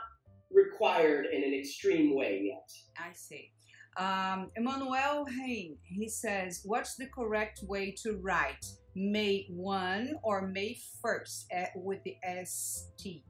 required 0.56 1.28
in 1.32 1.44
an 1.44 1.54
extreme 1.54 2.16
way 2.16 2.42
yet. 2.52 2.70
I 2.98 3.12
see. 3.14 3.52
Um, 3.98 4.52
Emmanuel 4.56 5.26
Hein, 5.26 5.78
he 5.84 6.10
says, 6.10 6.62
what's 6.66 6.96
the 6.96 7.08
correct 7.08 7.62
way 7.64 7.96
to 8.04 8.18
write 8.22 8.66
May 8.96 9.46
1 9.50 10.16
or 10.24 10.48
May 10.48 10.78
1st 11.06 11.46
eh, 11.52 11.66
with 11.76 12.00
the 12.04 12.16
ST? 12.44 13.24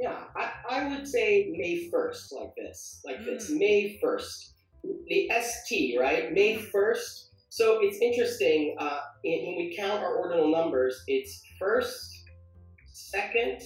Yeah, 0.00 0.24
I, 0.36 0.52
I 0.70 0.88
would 0.88 1.06
say 1.06 1.52
May 1.56 1.90
1st, 1.92 2.32
like 2.32 2.54
this, 2.56 3.00
like 3.04 3.24
this, 3.24 3.50
Mm. 3.50 3.58
May 3.58 4.00
1st. 4.02 4.50
The 5.08 5.30
ST, 5.42 6.00
right? 6.00 6.32
May 6.32 6.56
Mm. 6.56 6.70
1st. 6.70 7.28
So 7.50 7.78
it's 7.82 7.98
interesting, 8.00 8.76
uh, 8.80 9.00
in, 9.22 9.46
when 9.46 9.56
we 9.56 9.76
count 9.76 10.02
our 10.02 10.16
ordinal 10.16 10.50
numbers, 10.50 11.02
it's 11.06 11.42
first, 11.60 12.24
second, 12.92 13.60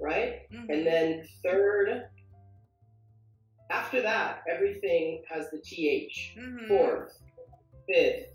right? 0.00 0.48
Mhm. 0.50 0.68
And 0.70 0.86
then 0.86 1.28
third. 1.42 2.08
After 3.70 4.02
that, 4.02 4.42
everything 4.48 5.24
has 5.28 5.50
the 5.50 5.58
TH. 5.58 6.36
Mhm. 6.38 6.68
Fourth, 6.68 7.18
fifth, 7.86 8.34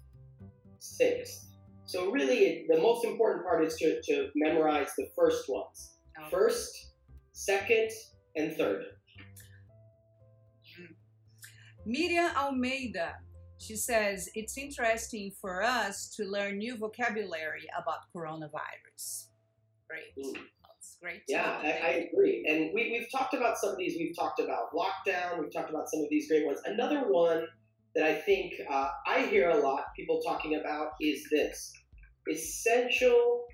sixth. 0.80 1.46
So 1.86 2.12
really, 2.12 2.66
the 2.68 2.80
most 2.80 3.04
important 3.06 3.46
part 3.46 3.64
is 3.66 3.76
to, 3.78 4.02
to 4.02 4.30
memorize 4.36 4.92
the 4.98 5.10
first 5.16 5.50
ones. 5.50 5.96
Okay. 6.20 6.30
First, 6.30 6.94
second, 7.32 7.90
and 8.36 8.56
third. 8.56 8.86
Miriam 11.86 12.30
Almeida, 12.36 13.16
she 13.58 13.76
says, 13.76 14.30
it's 14.36 14.58
interesting 14.58 15.32
for 15.42 15.64
us 15.64 16.14
to 16.16 16.26
learn 16.26 16.58
new 16.60 16.78
vocabulary 16.78 17.68
about 17.76 18.00
coronavirus. 18.16 19.30
Great. 19.88 20.16
Mm. 20.18 20.40
Great. 21.02 21.22
Yeah, 21.30 21.60
I. 21.64 21.68
I 21.68 21.90
agree. 22.12 22.46
And 22.48 22.72
we, 22.74 22.92
we've 22.92 23.10
talked 23.12 23.34
about 23.34 23.58
some 23.58 23.70
of 23.70 23.78
these. 23.78 23.96
We've 23.98 24.16
talked 24.16 24.42
about 24.42 24.74
lockdown. 24.74 25.40
We've 25.40 25.54
talked 25.54 25.70
about 25.70 25.90
some 25.90 26.02
of 26.02 26.08
these 26.10 26.28
great 26.28 26.46
ones. 26.46 26.60
Another 26.66 27.10
one 27.10 27.46
that 27.96 28.04
I 28.04 28.16
think 28.16 28.54
uh, 28.70 28.90
I 29.08 29.22
hear 29.28 29.50
a 29.50 29.58
lot 29.58 29.86
people 29.96 30.22
talking 30.22 30.56
about 30.56 30.92
is 31.02 31.26
this 31.32 31.72
essential 32.30 33.46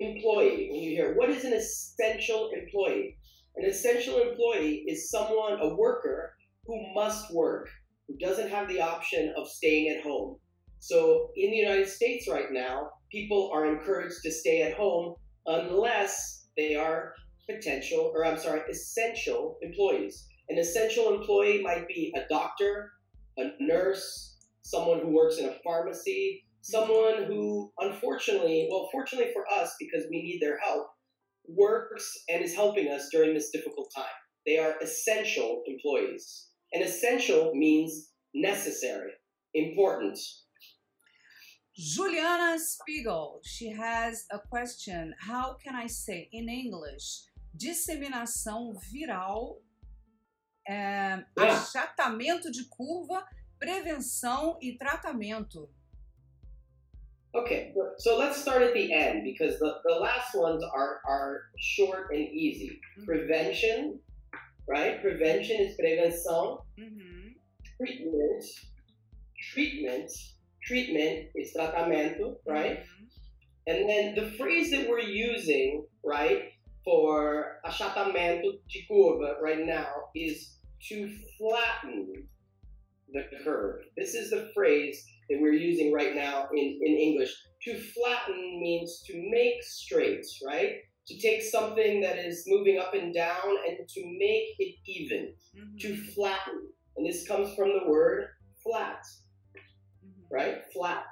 employee. 0.00 0.68
When 0.70 0.80
you 0.80 0.90
hear, 0.96 1.14
what 1.16 1.28
is 1.28 1.44
an 1.44 1.52
essential 1.52 2.50
employee? 2.56 3.18
An 3.56 3.66
essential 3.66 4.22
employee 4.22 4.84
is 4.88 5.10
someone, 5.10 5.60
a 5.60 5.74
worker, 5.74 6.34
who 6.64 6.94
must 6.94 7.32
work, 7.32 7.68
who 8.08 8.16
doesn't 8.16 8.48
have 8.48 8.68
the 8.68 8.80
option 8.80 9.34
of 9.36 9.48
staying 9.48 9.94
at 9.94 10.02
home. 10.02 10.38
So 10.78 11.30
in 11.36 11.50
the 11.50 11.56
United 11.56 11.88
States 11.88 12.26
right 12.28 12.50
now, 12.50 12.90
people 13.10 13.50
are 13.52 13.66
encouraged 13.66 14.22
to 14.24 14.32
stay 14.32 14.62
at 14.62 14.74
home 14.74 15.14
unless 15.46 16.46
they 16.56 16.74
are 16.74 17.14
potential, 17.48 18.12
or 18.14 18.24
I'm 18.24 18.38
sorry, 18.38 18.60
essential 18.70 19.58
employees. 19.62 20.26
An 20.48 20.58
essential 20.58 21.14
employee 21.14 21.62
might 21.62 21.88
be 21.88 22.12
a 22.16 22.28
doctor, 22.28 22.92
a 23.38 23.50
nurse, 23.60 24.36
someone 24.62 25.00
who 25.00 25.12
works 25.12 25.38
in 25.38 25.46
a 25.46 25.56
pharmacy, 25.64 26.44
someone 26.62 27.24
who, 27.24 27.72
unfortunately, 27.78 28.68
well, 28.70 28.88
fortunately 28.92 29.32
for 29.32 29.44
us, 29.52 29.74
because 29.80 30.04
we 30.10 30.22
need 30.22 30.40
their 30.40 30.58
help, 30.58 30.88
works 31.48 32.12
and 32.28 32.44
is 32.44 32.54
helping 32.54 32.88
us 32.88 33.08
during 33.10 33.34
this 33.34 33.50
difficult 33.50 33.90
time. 33.94 34.04
They 34.46 34.58
are 34.58 34.74
essential 34.82 35.62
employees. 35.66 36.48
And 36.72 36.82
essential 36.82 37.52
means 37.54 38.10
necessary, 38.34 39.12
important. 39.54 40.18
Juliana 41.74 42.58
Spiegel, 42.58 43.40
she 43.44 43.70
has 43.70 44.26
a 44.30 44.38
question. 44.38 45.14
How 45.18 45.54
can 45.54 45.74
I 45.74 45.86
say 45.86 46.28
in 46.32 46.48
English 46.48 47.24
disseminação 47.54 48.74
viral, 48.90 49.60
é, 50.68 51.24
achatamento 51.36 52.50
de 52.50 52.64
curva, 52.64 53.26
prevenção 53.58 54.58
e 54.60 54.76
tratamento? 54.76 55.68
Okay, 57.34 57.72
so 57.96 58.18
let's 58.18 58.36
start 58.36 58.62
at 58.62 58.74
the 58.74 58.92
end 58.92 59.24
because 59.24 59.58
the, 59.58 59.80
the 59.84 59.94
last 59.94 60.34
ones 60.34 60.62
are, 60.62 61.00
are 61.06 61.44
short 61.58 62.10
and 62.12 62.28
easy. 62.28 62.78
Prevention, 63.06 63.98
right? 64.68 65.00
Prevention 65.00 65.62
is 65.62 65.74
prevenção. 65.74 66.62
Uhum. 66.78 67.34
Treatment, 67.78 68.44
treatment, 69.54 70.10
treatment 70.64 71.28
is 71.34 71.54
tratamento, 71.56 72.36
right? 72.46 72.80
Uhum. 72.80 73.08
And 73.66 73.88
then 73.88 74.14
the 74.14 74.30
phrase 74.36 74.70
that 74.72 74.88
we're 74.88 75.00
using, 75.00 75.84
right, 76.04 76.50
for 76.84 77.60
achatamento 77.64 78.58
de 78.68 78.86
curva 78.90 79.40
right 79.40 79.64
now 79.64 79.86
is 80.16 80.56
to 80.88 81.08
flatten 81.38 82.26
the 83.12 83.22
curve. 83.44 83.82
This 83.96 84.14
is 84.14 84.30
the 84.30 84.50
phrase 84.54 85.04
that 85.30 85.38
we're 85.40 85.52
using 85.52 85.92
right 85.92 86.14
now 86.14 86.48
in, 86.52 86.80
in 86.82 86.96
English. 86.96 87.32
To 87.64 87.78
flatten 87.78 88.60
means 88.60 89.02
to 89.06 89.14
make 89.30 89.62
straight, 89.62 90.24
right? 90.44 90.76
To 91.06 91.18
take 91.20 91.42
something 91.42 92.00
that 92.00 92.18
is 92.18 92.44
moving 92.48 92.78
up 92.78 92.94
and 92.94 93.14
down 93.14 93.56
and 93.68 93.76
to 93.88 94.02
make 94.18 94.56
it 94.58 94.74
even, 94.86 95.34
Uhum. 95.56 95.78
to 95.80 95.96
flatten. 96.14 96.68
And 96.96 97.06
this 97.06 97.26
comes 97.28 97.54
from 97.54 97.68
the 97.68 97.88
word 97.88 98.28
flat. 98.64 99.04
Right? 100.32 100.62
Flat. 100.72 101.04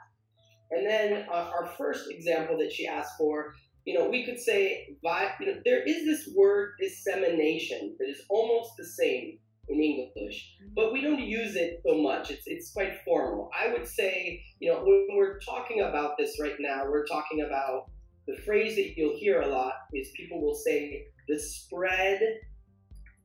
And 0.70 0.86
then 0.86 1.26
uh, 1.30 1.50
our 1.54 1.68
first 1.76 2.10
example 2.10 2.56
that 2.58 2.72
she 2.72 2.86
asked 2.86 3.16
for, 3.18 3.54
you 3.84 3.98
know, 3.98 4.08
we 4.08 4.24
could 4.24 4.38
say, 4.38 4.96
vi- 5.02 5.34
you 5.40 5.46
know, 5.46 5.60
there 5.64 5.82
is 5.82 6.04
this 6.04 6.32
word 6.36 6.72
dissemination 6.80 7.96
that 7.98 8.08
is 8.08 8.22
almost 8.28 8.70
the 8.78 8.84
same 8.84 9.38
in 9.68 9.80
English, 9.80 10.56
but 10.74 10.92
we 10.92 11.00
don't 11.00 11.20
use 11.20 11.54
it 11.54 11.80
so 11.86 12.00
much. 12.00 12.30
It's, 12.30 12.42
it's 12.46 12.72
quite 12.72 12.98
formal. 13.04 13.50
I 13.58 13.72
would 13.72 13.86
say, 13.86 14.42
you 14.58 14.72
know, 14.72 14.80
when 14.80 15.16
we're 15.16 15.38
talking 15.40 15.82
about 15.82 16.18
this 16.18 16.38
right 16.40 16.56
now, 16.58 16.84
we're 16.88 17.06
talking 17.06 17.42
about 17.42 17.90
the 18.26 18.36
phrase 18.44 18.76
that 18.76 18.94
you'll 18.96 19.18
hear 19.18 19.40
a 19.40 19.48
lot 19.48 19.74
is 19.92 20.10
people 20.16 20.40
will 20.40 20.54
say 20.54 21.06
the 21.28 21.38
spread 21.38 22.20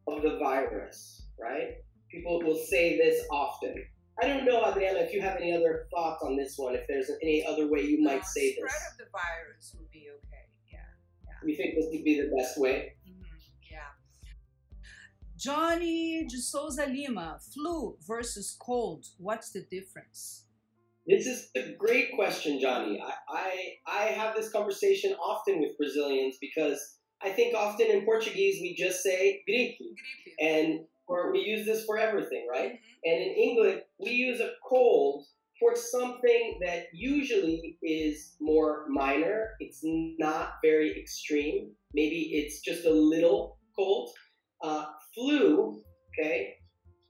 of 0.07 0.21
the 0.21 0.37
virus, 0.37 1.25
right? 1.39 1.75
People 2.11 2.41
will 2.43 2.55
say 2.55 2.97
this 2.97 3.25
often. 3.31 3.75
I 4.22 4.27
don't 4.27 4.45
know, 4.45 4.63
Adriana, 4.65 5.00
if 5.00 5.13
you 5.13 5.22
have 5.22 5.38
any 5.38 5.51
other 5.53 5.88
thoughts 5.93 6.24
on 6.24 6.38
this 6.38 6.57
one, 6.57 6.74
if 6.75 6.88
there's 6.88 7.12
any 7.22 7.45
other 7.45 7.67
way 7.69 7.81
you 7.81 8.01
might 8.01 8.22
Uh, 8.22 8.24
say 8.24 8.53
spread 8.53 8.65
this. 8.69 8.75
Spread 8.75 8.91
of 8.91 8.98
the 8.98 9.12
virus 9.12 9.75
would 9.77 9.91
be 9.91 10.07
okay. 10.10 10.45
Yeah. 10.72 10.79
We 11.43 11.55
think 11.55 11.75
this 11.75 11.86
would 11.91 12.03
be 12.03 12.22
the 12.22 12.31
best 12.36 12.57
way. 12.57 12.95
Mhm, 13.07 13.25
Yeah. 13.72 13.91
Johnny 15.38 16.25
de 16.25 16.38
Souza 16.38 16.86
Lima, 16.86 17.39
flu 17.53 17.98
versus 18.07 18.55
cold. 18.60 19.05
What's 19.17 19.51
the 19.51 19.63
difference? 19.63 20.45
This 21.07 21.27
is 21.27 21.51
a 21.55 21.74
great 21.74 22.13
question, 22.15 22.60
Johnny. 22.60 23.00
I, 23.00 23.13
I 23.27 23.77
I 23.86 24.03
have 24.05 24.36
this 24.36 24.50
conversation 24.51 25.13
often 25.15 25.60
with 25.62 25.77
Brazilians 25.77 26.38
because 26.39 26.79
I 27.22 27.29
think 27.31 27.53
often 27.53 27.88
in 27.88 28.05
Portuguese 28.05 28.60
we 28.62 28.74
just 28.75 29.03
say 29.03 29.43
gripe, 29.45 29.77
Gripe. 29.77 30.36
and 30.39 30.88
or 31.07 31.31
we 31.31 31.39
use 31.39 31.65
this 31.65 31.85
for 31.85 31.97
everything, 31.97 32.47
right? 32.50 32.74
Mhm. 32.74 32.79
And 33.05 33.21
in 33.21 33.33
English, 33.33 33.83
we 34.00 34.12
use 34.12 34.39
a 34.39 34.53
cold 34.67 35.25
for 35.59 35.75
something 35.75 36.59
that 36.62 36.88
usually 36.93 37.77
is 37.81 38.35
more 38.39 38.85
minor. 38.89 39.55
It's 39.59 39.81
not 39.83 40.55
very 40.62 41.00
extreme. 41.00 41.75
Maybe 41.93 42.33
it's 42.35 42.59
just 42.62 42.85
a 42.85 42.91
little 42.91 43.57
cold. 43.75 44.12
Uh, 44.62 44.85
flu, 45.13 45.83
okay, 46.09 46.55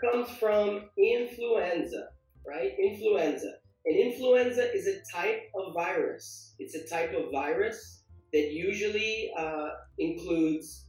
comes 0.01 0.29
from 0.37 0.89
influenza, 0.97 2.09
right? 2.45 2.71
Influenza. 2.79 3.51
And 3.85 3.95
influenza 3.97 4.73
is 4.73 4.87
a 4.87 5.01
type 5.15 5.43
of 5.55 5.73
virus. 5.73 6.55
It's 6.59 6.75
a 6.75 6.87
type 6.87 7.13
of 7.13 7.31
virus 7.31 8.03
that 8.33 8.51
usually 8.51 9.31
uh, 9.37 9.69
includes 9.99 10.87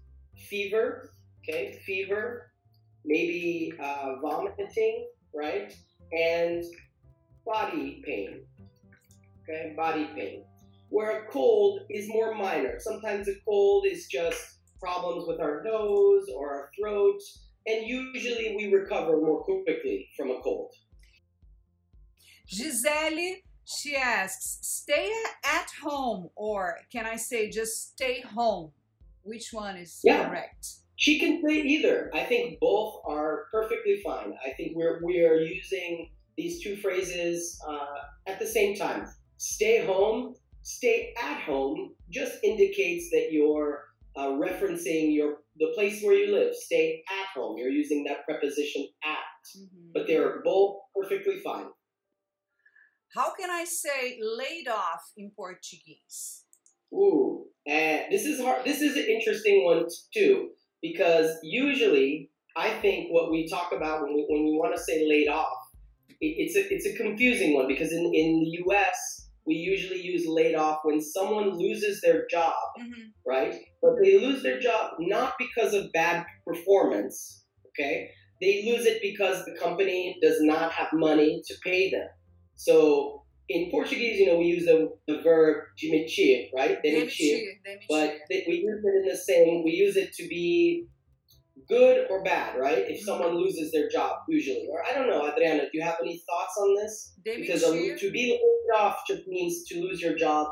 fever, 0.48 1.10
okay, 1.42 1.78
fever, 1.86 2.45
maybe 3.06 3.72
uh, 3.82 4.16
vomiting, 4.20 5.08
right? 5.34 5.74
And 6.12 6.64
body 7.44 8.02
pain, 8.04 8.40
okay, 9.42 9.74
body 9.76 10.08
pain. 10.14 10.44
Where 10.88 11.22
a 11.24 11.26
cold 11.30 11.80
is 11.90 12.08
more 12.08 12.34
minor. 12.34 12.78
Sometimes 12.78 13.28
a 13.28 13.34
cold 13.44 13.86
is 13.86 14.06
just 14.06 14.58
problems 14.80 15.26
with 15.26 15.40
our 15.40 15.62
nose 15.64 16.26
or 16.34 16.50
our 16.50 16.70
throat, 16.78 17.20
and 17.66 17.86
usually 17.86 18.54
we 18.56 18.72
recover 18.72 19.16
more 19.20 19.42
quickly 19.42 20.08
from 20.16 20.30
a 20.30 20.40
cold. 20.42 20.72
Gisele, 22.48 23.36
she 23.64 23.96
asks, 23.96 24.58
stay 24.62 25.10
at 25.44 25.66
home 25.82 26.30
or 26.36 26.78
can 26.92 27.04
I 27.06 27.16
say 27.16 27.50
just 27.50 27.92
stay 27.92 28.20
home? 28.20 28.70
Which 29.22 29.48
one 29.52 29.76
is 29.76 30.00
Yeah. 30.04 30.28
correct? 30.28 30.66
She 30.96 31.18
can 31.18 31.42
say 31.46 31.56
either. 31.60 32.10
I 32.14 32.24
think 32.24 32.58
both 32.58 33.02
are 33.06 33.44
perfectly 33.52 34.00
fine. 34.04 34.32
I 34.44 34.50
think 34.52 34.72
we're 34.74 35.00
we 35.04 35.20
are 35.24 35.36
using 35.36 36.10
these 36.36 36.62
two 36.62 36.76
phrases 36.76 37.58
uh, 37.68 37.98
at 38.26 38.38
the 38.38 38.46
same 38.46 38.76
time. 38.76 39.06
Stay 39.36 39.84
home, 39.84 40.34
stay 40.62 41.14
at 41.22 41.40
home 41.42 41.94
just 42.10 42.42
indicates 42.42 43.10
that 43.10 43.28
you're 43.30 43.84
uh, 44.16 44.28
referencing 44.28 45.14
your 45.14 45.38
the 45.58 45.72
place 45.74 46.02
where 46.02 46.14
you 46.14 46.32
live. 46.34 46.54
Stay 46.54 47.02
at 47.20 47.26
home. 47.34 47.58
You're 47.58 47.70
using 47.70 48.04
that 48.04 48.24
preposition 48.24 48.86
at, 49.04 49.18
Mhm. 49.58 49.92
but 49.92 50.06
they 50.06 50.16
are 50.16 50.40
both 50.44 50.78
perfectly 50.94 51.40
fine. 51.40 51.68
How 53.14 53.32
can 53.34 53.50
I 53.50 53.64
say 53.64 54.18
laid 54.20 54.68
off 54.68 55.12
in 55.16 55.30
Portuguese? 55.30 56.44
Ooh, 56.92 57.46
and 57.66 58.10
this 58.12 58.24
is 58.26 58.40
hard. 58.40 58.64
This 58.64 58.80
is 58.80 58.96
an 58.96 59.06
interesting 59.08 59.64
one 59.64 59.86
too, 60.12 60.50
because 60.82 61.36
usually 61.42 62.30
I 62.56 62.70
think 62.80 63.08
what 63.12 63.30
we 63.30 63.48
talk 63.48 63.72
about 63.72 64.02
when 64.02 64.14
we, 64.14 64.26
when 64.28 64.44
we 64.44 64.52
want 64.52 64.74
to 64.76 64.82
say 64.82 65.06
laid 65.08 65.28
off, 65.28 65.58
it, 66.20 66.34
it's 66.38 66.56
a 66.56 66.72
it's 66.74 66.86
a 66.86 66.96
confusing 66.96 67.54
one 67.54 67.68
because 67.68 67.92
in 67.92 68.04
in 68.14 68.40
the 68.40 68.50
U.S. 68.66 69.28
we 69.46 69.54
usually 69.54 70.00
use 70.00 70.24
laid 70.26 70.54
off 70.54 70.80
when 70.84 71.00
someone 71.00 71.50
loses 71.58 72.00
their 72.00 72.26
job, 72.30 72.54
Mhm. 72.80 73.12
right? 73.26 73.54
But 73.82 73.92
they 74.02 74.18
lose 74.18 74.42
their 74.42 74.58
job 74.60 74.92
not 74.98 75.34
because 75.38 75.74
of 75.74 75.92
bad 75.92 76.24
performance, 76.46 77.44
okay? 77.68 78.10
They 78.40 78.64
lose 78.66 78.86
it 78.86 79.00
because 79.02 79.44
the 79.44 79.56
company 79.58 80.16
does 80.22 80.38
not 80.40 80.72
have 80.72 80.88
money 80.92 81.42
to 81.46 81.54
pay 81.64 81.90
them. 81.90 82.08
So 82.56 83.25
in 83.48 83.70
Portuguese, 83.70 84.18
you 84.18 84.26
know, 84.26 84.38
we 84.38 84.46
use 84.46 84.64
the, 84.64 84.92
the 85.06 85.20
verb 85.22 85.64
demitir, 85.80 86.48
right? 86.54 86.82
Demitir. 86.82 87.42
But 87.88 88.16
we 88.30 88.64
use 88.66 88.82
it 88.84 89.02
in 89.02 89.08
the 89.08 89.16
same, 89.16 89.64
we 89.64 89.70
use 89.70 89.96
it 89.96 90.12
to 90.14 90.28
be 90.28 90.86
good 91.68 92.06
or 92.10 92.22
bad, 92.22 92.58
right? 92.58 92.84
If 92.88 93.04
someone 93.04 93.36
loses 93.36 93.72
their 93.72 93.88
job, 93.88 94.18
usually. 94.28 94.66
Or 94.70 94.84
I 94.84 94.94
don't 94.94 95.08
know, 95.08 95.30
Adriana, 95.30 95.62
do 95.62 95.70
you 95.72 95.82
have 95.82 95.96
any 96.00 96.22
thoughts 96.28 96.56
on 96.58 96.74
this? 96.76 97.14
Demitir. 97.26 97.40
Because 97.40 97.64
um, 97.64 97.74
to 97.74 98.10
be 98.10 98.32
laid 98.32 98.78
off 98.80 98.98
just 99.06 99.26
means 99.26 99.64
to 99.68 99.80
lose 99.80 100.00
your 100.00 100.16
job 100.16 100.48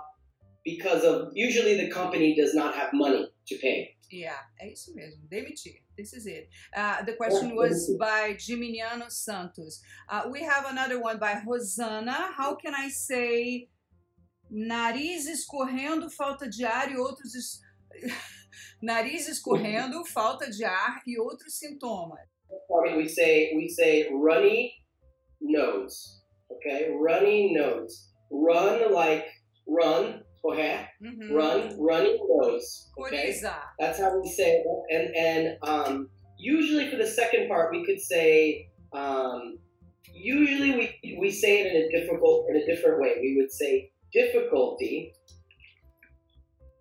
because 0.64 1.04
of, 1.04 1.28
usually 1.35 1.76
the 1.76 1.90
company 1.90 2.35
does 2.35 2.54
not 2.54 2.74
have 2.74 2.90
money 2.92 3.28
to 3.48 3.59
pay. 3.59 3.93
Yeah, 4.14 4.40
é 4.61 4.72
isso 4.72 4.94
mesmo, 4.94 5.27
demitir. 5.29 5.83
This 5.96 6.12
is 6.12 6.27
it. 6.27 6.48
Uh, 6.77 7.03
the 7.05 7.14
question 7.14 7.55
was 7.57 7.96
by 7.98 8.35
Giminiano 8.35 9.11
Santos. 9.11 9.81
Uh, 10.09 10.29
we 10.31 10.42
have 10.42 10.66
another 10.66 11.00
one 11.00 11.18
by 11.18 11.35
Rosana. 11.46 12.33
How 12.37 12.55
can 12.57 12.74
I 12.74 12.88
say 12.88 13.68
nariz 14.50 15.27
escorrendo, 15.27 16.11
falta 16.11 16.48
de 16.48 16.64
ar 16.64 16.90
e 16.90 16.96
outros. 16.96 17.35
es- 17.37 17.61
nariz 18.83 19.29
escorrendo, 19.29 20.05
falta 20.07 20.50
de 20.50 20.64
ar 20.64 21.00
e 21.07 21.18
outros 21.18 21.59
sintomas? 21.59 22.29
We 22.96 23.09
say, 23.09 23.53
we 23.57 23.68
say 23.68 24.09
runny 24.12 24.72
nose, 25.40 26.22
okay? 26.50 26.90
Runny 26.90 27.53
nose. 27.55 28.11
Run 28.31 28.92
like 28.92 29.27
run, 29.66 30.23
correr, 30.44 30.87
Uhum. 31.02 31.33
run, 31.33 31.76
runny 31.80 32.18
nose, 32.28 32.90
okay? 32.98 33.28
That's 33.78 33.98
how 33.98 34.20
we 34.20 34.28
say 34.28 34.62
it. 34.62 34.66
And 34.94 35.16
and 35.16 35.59
um, 35.62 36.09
usually 36.38 36.90
for 36.90 36.96
the 36.96 37.07
second 37.07 37.48
part, 37.48 37.72
we 37.72 37.85
could 37.87 38.00
say 38.00 38.68
um, 38.92 39.59
usually 40.12 40.72
we 40.72 41.16
we 41.18 41.30
say 41.30 41.61
it 41.61 41.66
in 41.74 41.76
a 41.83 41.88
difficult 41.98 42.46
in 42.50 42.57
a 42.57 42.66
different 42.66 43.00
way. 43.00 43.12
We 43.20 43.37
would 43.38 43.50
say 43.52 43.90
difficulty 44.12 45.12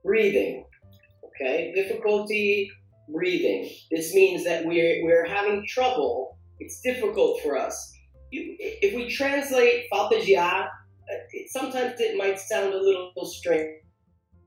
breathing. 0.04 0.66
Okay, 1.28 1.72
difficulty 1.74 2.70
breathing. 3.10 3.70
This 3.92 4.14
means 4.14 4.44
that 4.44 4.66
we're 4.66 5.04
we're 5.04 5.26
having 5.26 5.66
trouble. 5.68 6.38
It's 6.60 6.82
difficult 6.82 7.42
for 7.42 7.58
us. 7.58 7.76
You, 8.32 8.56
if 8.60 8.96
we 8.96 9.10
translate 9.10 9.86
falta 9.90 10.20
de 10.24 10.36
ar, 10.38 10.64
uh, 10.64 10.68
it, 11.32 11.50
sometimes 11.50 12.00
it 12.00 12.18
might 12.18 12.40
sound 12.40 12.74
a 12.74 12.78
little 12.78 13.12
strange 13.26 13.78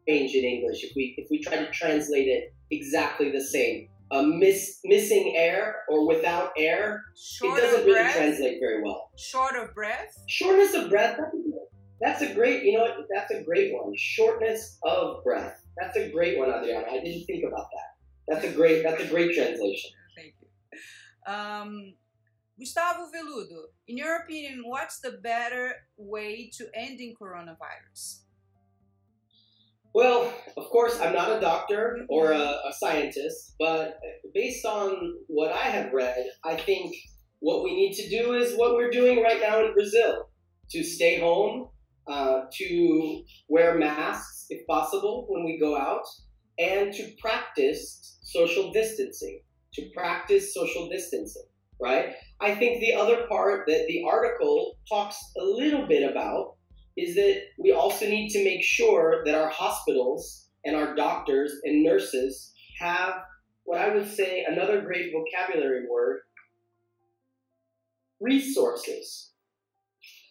in 0.07 0.45
English 0.45 0.85
if 0.85 0.93
we 0.95 1.15
if 1.17 1.29
we 1.31 1.41
try 1.41 1.57
to 1.57 1.71
translate 1.71 2.29
it 2.29 2.55
exactly 2.71 3.31
the 3.31 3.43
same. 3.43 3.89
Uh, 4.09 4.23
miss, 4.23 4.79
missing 4.85 5.35
air 5.37 5.83
or 5.89 6.07
without 6.07 6.53
air, 6.57 7.03
Short 7.17 7.59
it 7.59 7.63
doesn't 7.63 7.81
really 7.87 7.95
breath. 7.95 8.15
translate 8.15 8.59
very 8.61 8.81
well. 8.81 9.11
Short 9.19 9.57
of 9.57 9.75
breath. 9.75 10.17
Shortness 10.29 10.75
of 10.75 10.89
breath, 10.89 11.19
that's 12.01 12.23
a, 12.23 12.31
a 12.31 12.35
great, 12.35 12.63
you 12.63 12.79
know 12.79 12.85
what, 12.85 12.95
that's 13.13 13.33
a 13.33 13.43
great 13.43 13.75
one. 13.75 13.93
Shortness 13.97 14.79
of 14.85 15.25
breath. 15.25 15.61
That's 15.77 15.97
a 15.97 16.09
great 16.11 16.39
one, 16.39 16.51
Adriana. 16.51 16.87
I 16.89 17.01
didn't 17.01 17.25
think 17.25 17.45
about 17.45 17.67
that. 17.73 17.91
That's 18.29 18.45
a 18.45 18.53
great, 18.57 18.85
that's 18.85 19.03
a 19.03 19.09
great 19.09 19.35
translation. 19.35 19.91
Thank 20.17 20.35
you. 20.41 21.33
Um, 21.33 21.95
Gustavo 22.59 23.11
Veludo, 23.15 23.65
in 23.87 23.99
your 23.99 24.17
opinion, 24.17 24.63
what's 24.65 25.01
the 25.01 25.19
better 25.23 25.75
way 25.99 26.51
to 26.57 26.67
ending 26.75 27.15
coronavirus? 27.21 28.21
Well, 29.93 30.33
of 30.57 30.65
course, 30.71 30.99
I'm 31.01 31.15
not 31.15 31.37
a 31.37 31.41
doctor 31.41 32.07
or 32.09 32.33
a, 32.33 32.39
a 32.39 32.73
scientist, 32.79 33.55
but 33.59 33.99
based 34.35 34.65
on 34.65 35.15
what 35.27 35.53
I 35.53 35.65
have 35.65 35.93
read, 35.93 36.27
I 36.45 36.57
think 36.57 36.95
what 37.41 37.63
we 37.63 37.75
need 37.75 37.95
to 37.95 38.09
do 38.09 38.35
is 38.35 38.57
what 38.57 38.75
we're 38.75 38.91
doing 38.91 39.23
right 39.23 39.41
now 39.41 39.65
in 39.65 39.73
Brazil 39.73 40.29
to 40.71 40.83
stay 40.83 41.21
home, 41.21 41.69
uh, 42.09 42.43
to 42.53 43.23
wear 43.49 43.79
masks 43.79 44.47
if 44.51 44.67
possible 44.67 45.27
when 45.29 45.45
we 45.45 45.59
go 45.59 45.77
out, 45.77 46.05
and 46.59 46.93
to 46.95 47.13
practice 47.21 48.19
social 48.23 48.73
distancing. 48.73 49.41
To 49.75 49.91
practice 49.95 50.55
social 50.55 50.89
distancing, 50.89 51.45
right? 51.81 52.15
I 52.41 52.55
think 52.55 52.81
the 52.81 52.95
other 52.95 53.27
part 53.29 53.67
that 53.67 53.87
the 53.89 54.05
article 54.09 54.77
talks 54.89 55.17
a 55.39 55.45
little 55.45 55.87
bit 55.87 56.09
about 56.09 56.57
is 56.97 57.15
that 57.15 57.41
we 57.59 57.73
also 57.73 58.07
need 58.07 58.31
to 58.31 58.45
make 58.45 58.63
sure 58.63 59.23
that 59.25 59.35
our 59.35 59.51
hospitals 59.51 60.49
and 60.65 60.75
our 60.75 60.95
doctors 60.95 61.53
and 61.65 61.83
nurses 61.83 62.53
have 62.79 63.15
what 63.65 63.81
I 63.81 63.95
would 63.95 64.11
say 64.11 64.45
another 64.45 64.81
great 64.81 65.13
vocabulary 65.13 65.87
word 65.91 66.21
resources. 68.21 69.33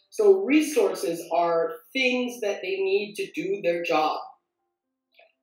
So, 0.10 0.46
resources 0.46 1.22
are 1.34 1.74
things 1.92 2.40
that 2.42 2.62
they 2.62 2.78
need 2.78 3.16
to 3.16 3.32
do 3.34 3.62
their 3.62 3.84
job. 3.84 4.18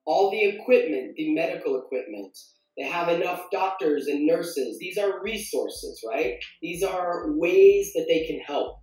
All 0.07 0.31
the 0.31 0.43
equipment, 0.43 1.15
the 1.17 1.35
medical 1.35 1.79
equipment, 1.79 2.37
they 2.79 2.85
have 2.85 3.09
enough 3.09 3.43
doctors 3.51 4.07
and 4.07 4.27
nurses. 4.27 4.79
These 4.79 4.97
are 4.99 5.23
resources, 5.23 6.03
right? 6.09 6.35
These 6.63 6.83
are 6.83 7.33
ways 7.33 7.93
that 7.95 8.07
they 8.09 8.27
can 8.27 8.41
help. 8.41 8.79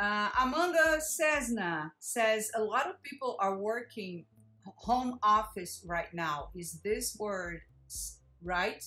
Uh, 0.00 0.28
Amanda 0.42 1.00
Cessna 1.00 1.92
says 2.00 2.50
a 2.56 2.62
lot 2.62 2.88
of 2.88 3.00
people 3.04 3.36
are 3.40 3.56
working 3.58 4.24
home 4.76 5.18
office 5.22 5.84
right 5.86 6.12
now. 6.12 6.48
Is 6.56 6.80
this 6.82 7.16
word 7.18 7.60
right? 8.42 8.82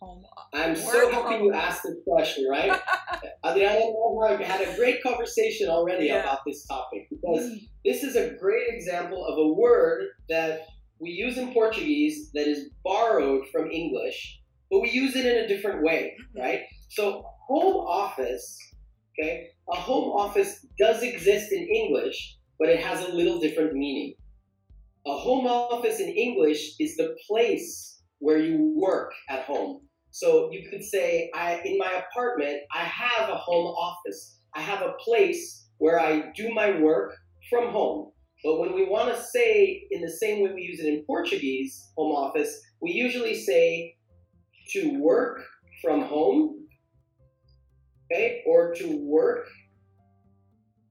Home. 0.00 0.22
I'm 0.54 0.76
so 0.76 1.06
Work 1.06 1.12
happy 1.12 1.34
home. 1.38 1.44
you 1.46 1.52
asked 1.54 1.82
this 1.82 1.96
question, 2.06 2.46
right? 2.48 2.70
Adriana 3.44 3.80
and 3.80 4.24
I 4.24 4.42
had 4.44 4.60
a 4.68 4.76
great 4.76 5.02
conversation 5.02 5.68
already 5.68 6.06
Yeah. 6.06 6.20
about 6.22 6.38
this 6.46 6.64
topic 6.66 7.08
because 7.10 7.46
Mm, 7.50 7.68
this 7.84 8.04
is 8.04 8.14
a 8.14 8.34
great 8.38 8.68
example 8.68 9.26
of 9.26 9.36
a 9.38 9.52
word 9.54 10.04
that 10.28 10.60
we 11.00 11.10
use 11.10 11.38
in 11.38 11.52
Portuguese 11.52 12.30
that 12.32 12.46
is 12.46 12.70
borrowed 12.84 13.48
from 13.48 13.70
English, 13.70 14.40
but 14.70 14.80
we 14.80 14.90
use 14.90 15.16
it 15.16 15.26
in 15.26 15.44
a 15.44 15.48
different 15.48 15.82
way, 15.82 16.14
Mhm. 16.34 16.40
right? 16.40 16.62
So, 16.90 17.24
home 17.46 17.76
office, 17.76 18.58
okay, 19.12 19.48
a 19.70 19.76
home 19.76 20.10
office 20.10 20.66
does 20.78 21.02
exist 21.02 21.52
in 21.52 21.68
English, 21.68 22.36
but 22.58 22.68
it 22.68 22.80
has 22.80 23.06
a 23.06 23.12
little 23.12 23.38
different 23.38 23.74
meaning. 23.74 24.14
A 25.06 25.16
home 25.16 25.46
office 25.46 26.00
in 26.00 26.08
English 26.08 26.74
is 26.80 26.96
the 26.96 27.16
place 27.26 28.02
where 28.18 28.38
you 28.38 28.74
work 28.76 29.12
at 29.28 29.44
home. 29.44 29.88
So 30.10 30.50
you 30.52 30.68
could 30.68 30.82
say, 30.82 31.30
I 31.34 31.60
in 31.64 31.78
my 31.78 32.02
apartment, 32.04 32.60
I 32.74 32.84
have 32.84 33.28
a 33.30 33.36
home 33.36 33.66
office. 33.66 34.40
I 34.54 34.60
have 34.60 34.82
a 34.82 34.94
place 35.04 35.68
where 35.78 36.00
I 36.00 36.32
do 36.34 36.52
my 36.52 36.80
work 36.80 37.14
from 37.48 37.70
home. 37.70 38.12
But 38.44 38.60
when 38.60 38.74
we 38.74 38.84
want 38.84 39.14
to 39.14 39.20
say 39.20 39.86
in 39.90 40.00
the 40.00 40.10
same 40.10 40.42
way 40.42 40.52
we 40.54 40.62
use 40.62 40.80
it 40.80 40.86
in 40.86 41.04
Portuguese, 41.06 41.90
home 41.96 42.12
office, 42.12 42.60
we 42.80 42.92
usually 42.92 43.34
say 43.34 43.96
to 44.72 44.98
work 45.00 45.42
from 45.82 46.02
home, 46.02 46.66
okay, 48.12 48.42
or 48.46 48.74
to 48.74 48.98
work, 49.02 49.46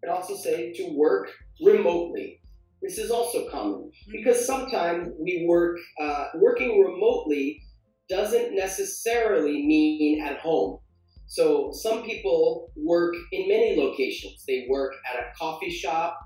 and 0.04 0.12
also 0.12 0.36
say 0.36 0.74
to 0.74 0.94
work 0.96 1.30
remotely. 1.64 2.42
This 2.82 2.98
is 2.98 3.10
also 3.10 3.50
common 3.50 3.92
because 4.12 4.46
sometimes 4.46 5.10
we 5.20 5.46
work 5.48 5.78
uh, 6.00 6.28
working 6.36 6.80
remotely 6.80 7.62
doesn't 8.10 8.56
necessarily 8.56 9.66
mean 9.66 10.22
at 10.22 10.40
home. 10.40 10.80
So 11.28 11.72
some 11.74 12.04
people 12.04 12.72
work 12.78 13.16
in 13.32 13.50
many 13.50 13.76
locations. 13.76 14.46
They 14.48 14.68
work 14.70 14.94
at 15.12 15.20
a 15.20 15.38
coffee 15.38 15.72
shop, 15.72 16.18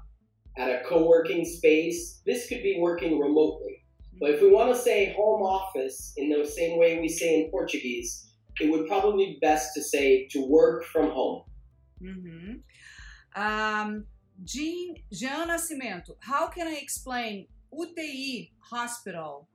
at 0.58 0.70
a 0.70 0.84
co-working 0.88 1.46
space. 1.46 2.22
This 2.26 2.48
could 2.48 2.64
be 2.64 2.78
working 2.80 3.20
remotely. 3.20 3.84
But 4.20 4.32
if 4.32 4.42
we 4.42 4.52
want 4.52 4.74
to 4.74 4.80
say 4.80 5.14
home 5.18 5.42
office 5.42 6.14
in 6.18 6.30
the 6.30 6.46
same 6.46 6.78
way 6.78 7.00
we 7.00 7.10
say 7.10 7.44
in 7.44 7.52
Portuguese, 7.52 8.32
it 8.60 8.70
would 8.70 8.88
probably 8.88 9.26
be 9.26 9.40
best 9.42 9.74
to 9.76 9.82
say 9.82 10.28
to 10.32 10.46
work 10.48 10.86
from 10.86 11.10
home. 11.12 11.44
Mhm. 12.02 12.62
Um, 13.36 14.08
Jean, 14.44 14.96
Jean 15.12 15.48
Nascimento, 15.48 16.16
how 16.20 16.48
can 16.48 16.68
I 16.68 16.76
explain 16.76 17.48
UTI 17.72 18.52
hospital 18.60 19.48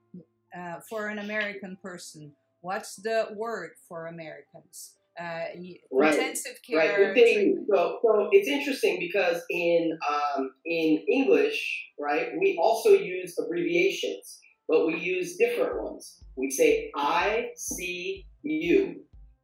uh, 0.56 0.80
for 0.88 1.09
an 1.09 1.18
American 1.18 1.76
person? 1.82 2.32
What's 2.61 2.96
the 2.96 3.28
word 3.37 3.72
for 3.88 4.06
Americans? 4.06 4.96
Uh, 5.18 5.44
Right, 5.90 6.12
Intensive 6.14 6.59
Right. 6.74 6.90
care. 6.90 7.14
Thing. 7.14 7.66
So, 7.72 7.98
so 8.02 8.29
it's 8.33 8.48
interesting 8.48 8.98
because 9.00 9.42
in 9.50 9.96
um, 10.11 10.50
in 10.66 11.02
English, 11.11 11.59
right, 11.98 12.29
we 12.38 12.59
also 12.61 12.90
use 12.90 13.35
abbreviations, 13.38 14.40
but 14.68 14.87
we 14.87 14.98
use 14.98 15.37
different 15.37 15.83
ones. 15.83 16.22
We 16.37 16.50
say 16.50 16.90
I 16.94 17.48
C 17.57 18.26
U. 18.42 18.96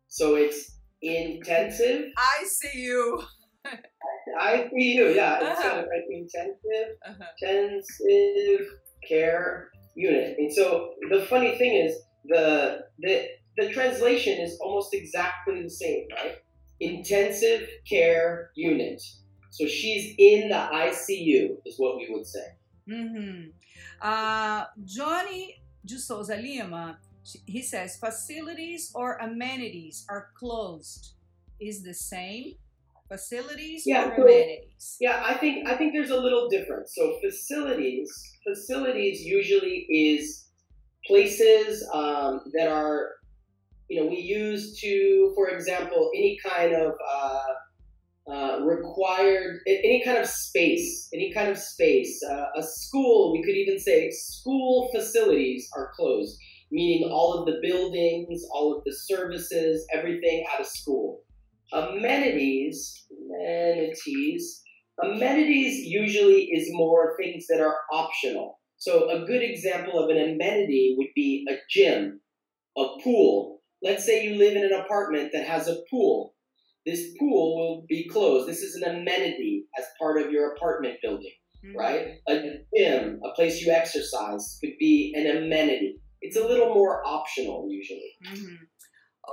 So 0.09 0.35
it's 0.35 0.79
intensive. 1.01 2.05
I 2.19 2.45
see 2.45 2.79
you. 2.81 3.23
I 4.39 4.69
C 4.69 4.93
U. 4.99 5.09
Yeah, 5.15 5.39
it's 5.41 5.59
Uh-huh. 5.61 5.69
kind 5.69 5.81
of 5.81 5.87
like 5.87 6.07
intensive, 6.11 6.89
Uh-huh. 7.07 7.25
intensive 7.41 8.67
care 9.09 9.71
unit. 9.95 10.37
And 10.39 10.53
so 10.53 10.91
the 11.11 11.23
funny 11.27 11.57
thing 11.57 11.75
is 11.87 11.97
the 12.25 12.81
the 12.99 13.27
the 13.59 13.69
translation 13.73 14.39
is 14.41 14.59
almost 14.61 14.95
exactly 14.95 15.63
the 15.63 15.71
same, 15.71 16.07
right? 16.17 16.37
Intensive 16.81 17.69
care 17.89 18.51
unit. 18.57 19.01
So 19.51 19.67
she's 19.67 20.15
in 20.19 20.49
the 20.49 20.55
ICU, 20.73 21.57
is 21.67 21.75
what 21.79 21.97
we 21.99 22.09
would 22.11 22.27
say. 22.27 22.47
Mhm. 22.89 23.53
Uh, 24.01 24.65
Johnny 24.85 25.63
de 25.85 25.99
Souza 25.99 26.37
Lima, 26.37 26.99
he 27.47 27.63
says 27.63 27.97
facilities 27.99 28.91
or 28.95 29.17
amenities 29.19 30.05
are 30.09 30.31
closed. 30.39 31.15
Is 31.61 31.83
the 31.85 31.95
same 31.95 32.55
facilities 33.09 33.87
Yeah, 33.87 34.09
or 34.11 34.17
so- 34.17 34.23
amenities? 34.25 34.97
Yeah, 35.01 35.23
I 35.25 35.35
think 35.35 35.69
I 35.69 35.77
think 35.77 35.93
there's 35.93 36.11
a 36.11 36.19
little 36.21 36.49
difference. 36.49 36.95
So 36.97 37.21
facilities, 37.21 38.11
facilities 38.43 39.23
usually 39.25 39.87
is 39.91 40.49
places 41.07 41.87
um, 41.93 42.41
that 42.55 42.69
are, 42.69 43.11
you 43.93 44.01
know, 44.01 44.09
we 44.09 44.17
use 44.17 44.81
to, 44.81 45.33
for 45.35 45.51
example, 45.51 46.11
any 46.17 46.39
kind 46.43 46.73
of 46.73 46.93
uh, 47.15 48.33
uh, 48.33 48.61
required, 48.63 49.61
any 49.67 50.03
kind 50.03 50.17
of 50.17 50.27
space, 50.27 51.11
any 51.13 51.31
kind 51.31 51.51
of 51.51 51.59
space. 51.59 52.23
Uh, 52.23 52.47
a 52.57 52.63
school, 52.63 53.33
we 53.33 53.43
could 53.43 53.55
even 53.55 53.79
say 53.79 54.11
school 54.11 54.91
facilities 54.95 55.69
are 55.77 55.93
closed, 55.95 56.39
meaning 56.71 57.07
all 57.11 57.35
of 57.35 57.45
the 57.45 57.61
buildings, 57.61 58.43
all 58.51 58.79
of 58.79 58.83
the 58.85 58.95
services, 58.95 59.85
everything 59.93 60.43
out 60.55 60.63
of 60.63 60.67
school. 60.67 61.21
Amenities, 61.75 63.07
amenities, 63.11 64.63
amenities 65.03 65.85
usually 65.85 66.45
is 66.45 66.69
more 66.71 67.15
things 67.21 67.45
that 67.49 67.61
are 67.61 67.77
optional. 67.93 68.59
So 68.79 69.11
a 69.11 69.27
good 69.27 69.43
example 69.43 70.03
of 70.03 70.09
an 70.09 70.17
amenity 70.17 70.95
would 70.97 71.13
be 71.15 71.47
a 71.51 71.57
gym, 71.69 72.23
a 72.79 72.85
pool. 73.05 73.52
Let's 73.83 74.05
say 74.05 74.25
you 74.25 74.37
live 74.37 74.57
in 74.57 74.65
an 74.65 74.73
apartment 74.73 75.31
that 75.33 75.47
has 75.47 75.69
a 75.69 75.77
pool. 75.91 76.35
This 76.87 77.13
pool 77.19 77.57
will 77.57 77.85
be 77.89 78.09
closed. 78.09 78.49
This 78.49 78.63
is 78.63 78.75
an 78.81 78.85
amenity 78.85 79.67
as 79.79 79.85
part 80.01 80.21
of 80.21 80.31
your 80.31 80.55
apartment 80.55 80.99
building, 81.03 81.33
Mhm. 81.65 81.75
right? 81.77 82.07
A 82.29 82.41
gym, 82.77 83.21
a 83.25 83.33
place 83.35 83.61
you 83.63 83.73
exercise, 83.73 84.59
could 84.61 84.77
be 84.79 85.13
an 85.17 85.27
amenity. 85.37 86.01
It's 86.21 86.37
a 86.37 86.45
little 86.47 86.75
more 86.75 87.05
optional 87.07 87.67
usually. 87.71 88.17
Mhm. 88.25 88.59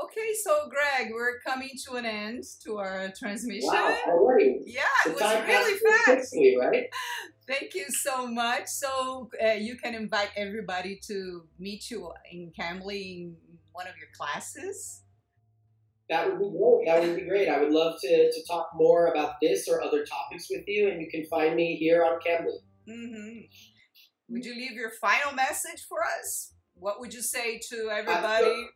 Okay, 0.04 0.34
so 0.44 0.70
Greg, 0.70 1.12
we're 1.12 1.40
coming 1.40 1.72
to 1.86 1.96
an 1.96 2.06
end 2.06 2.44
to 2.64 2.78
our 2.78 3.12
transmission. 3.18 3.68
Wow, 3.68 3.98
already. 4.08 4.60
Yeah, 4.66 4.84
The 5.04 5.10
it 5.12 5.14
was 5.16 5.48
really 5.48 5.80
fast. 5.80 6.32
quickly, 6.32 6.58
right? 6.58 6.88
Thank 7.48 7.74
you 7.74 7.86
so 7.90 8.28
much. 8.28 8.68
So 8.68 9.32
uh, 9.44 9.54
you 9.54 9.78
can 9.78 9.96
invite 9.96 10.30
everybody 10.38 11.00
to 11.08 11.48
meet 11.58 11.90
you 11.90 12.12
in 12.32 12.52
Cambly 12.52 13.22
in 13.22 13.49
one 13.80 13.88
of 13.88 13.98
your 13.98 14.10
classes. 14.14 15.04
That 16.10 16.28
would 16.28 16.40
be 16.40 16.50
great. 16.50 16.86
That 16.86 17.02
would 17.02 17.16
be 17.16 17.30
great. 17.30 17.48
I 17.48 17.60
would 17.60 17.72
love 17.72 17.96
to, 18.02 18.32
to 18.32 18.44
talk 18.46 18.72
more 18.76 19.08
about 19.08 19.36
this 19.42 19.70
or 19.70 19.82
other 19.82 20.04
topics 20.04 20.48
with 20.50 20.64
you, 20.68 20.90
and 20.90 21.00
you 21.00 21.10
can 21.10 21.24
find 21.28 21.56
me 21.56 21.78
here 21.78 22.04
on 22.04 22.20
Cambly. 22.20 22.60
hmm 22.86 23.40
Would 24.28 24.44
you 24.44 24.54
leave 24.54 24.74
your 24.74 24.92
final 25.00 25.32
message 25.34 25.86
for 25.88 26.00
us? 26.04 26.54
What 26.74 27.00
would 27.00 27.14
you 27.14 27.22
say 27.22 27.62
to 27.70 27.90
everybody? 27.90 28.68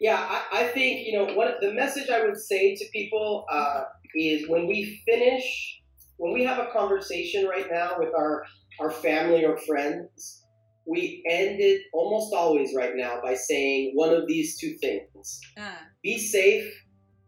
Yeah, 0.00 0.18
I, 0.18 0.60
I 0.60 0.64
think, 0.68 1.06
you 1.06 1.14
know, 1.14 1.34
what 1.34 1.60
the 1.62 1.72
message 1.72 2.10
I 2.10 2.24
would 2.26 2.38
say 2.38 2.74
to 2.74 2.84
people 2.92 3.46
uh, 3.50 3.84
is 4.14 4.48
when 4.50 4.66
we 4.66 5.00
finish, 5.06 5.80
when 6.18 6.34
we 6.34 6.44
have 6.44 6.58
a 6.58 6.70
conversation 6.72 7.46
right 7.46 7.70
now 7.70 7.96
with 7.98 8.12
our, 8.14 8.44
our 8.80 8.90
family 8.90 9.44
or 9.46 9.56
friends, 9.58 10.44
we 10.86 11.22
end 11.28 11.60
it 11.60 11.82
almost 11.92 12.32
always 12.34 12.74
right 12.74 12.94
now 12.96 13.20
by 13.22 13.34
saying 13.34 13.92
one 13.94 14.12
of 14.14 14.26
these 14.26 14.58
two 14.58 14.76
things 14.80 15.40
Ah, 15.58 15.86
be 16.02 16.18
safe 16.18 16.66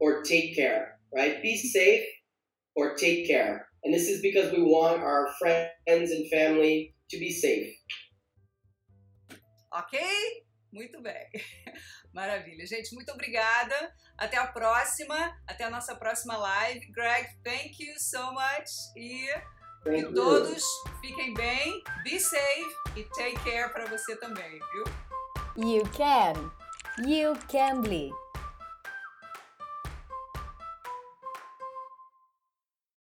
or 0.01 0.23
take 0.23 0.55
care, 0.57 0.99
right? 1.15 1.43
Be 1.43 1.57
safe 1.57 2.05
or 2.75 2.95
take 2.97 3.27
care. 3.27 3.67
And 3.85 3.93
this 3.93 4.09
is 4.09 4.21
because 4.23 4.51
we 4.53 4.63
want 4.63 5.03
our 5.03 5.29
friends 5.39 6.11
and 6.11 6.29
family 6.31 6.95
to 7.11 7.19
be 7.19 7.31
safe. 7.31 7.73
ok? 9.73 9.99
Muito 10.73 11.01
bem. 11.03 11.27
Maravilha. 12.15 12.67
Gente, 12.67 12.95
muito 12.95 13.11
obrigada. 13.13 13.75
Até 14.19 14.37
a 14.37 14.47
próxima. 14.47 15.37
Até 15.47 15.65
a 15.65 15.71
nossa 15.71 15.95
próxima 15.97 16.37
live. 16.37 16.87
Greg, 16.93 17.27
thank 17.45 17.79
you 17.81 17.99
so 17.99 18.33
much. 18.33 18.71
E 18.97 19.29
Thank 19.85 19.97
que 19.97 20.03
you. 20.03 20.15
todos 20.15 20.63
fiquem 21.01 21.35
bem, 21.35 21.83
be 22.05 22.19
safe 22.19 22.75
e 22.97 23.05
take 23.05 23.39
care 23.45 23.69
para 23.73 23.87
você 23.87 24.17
também, 24.17 24.61
viu? 24.73 24.85
You 25.57 25.83
can. 25.97 26.51
You 27.07 27.37
can 27.49 27.83
be. 27.83 28.11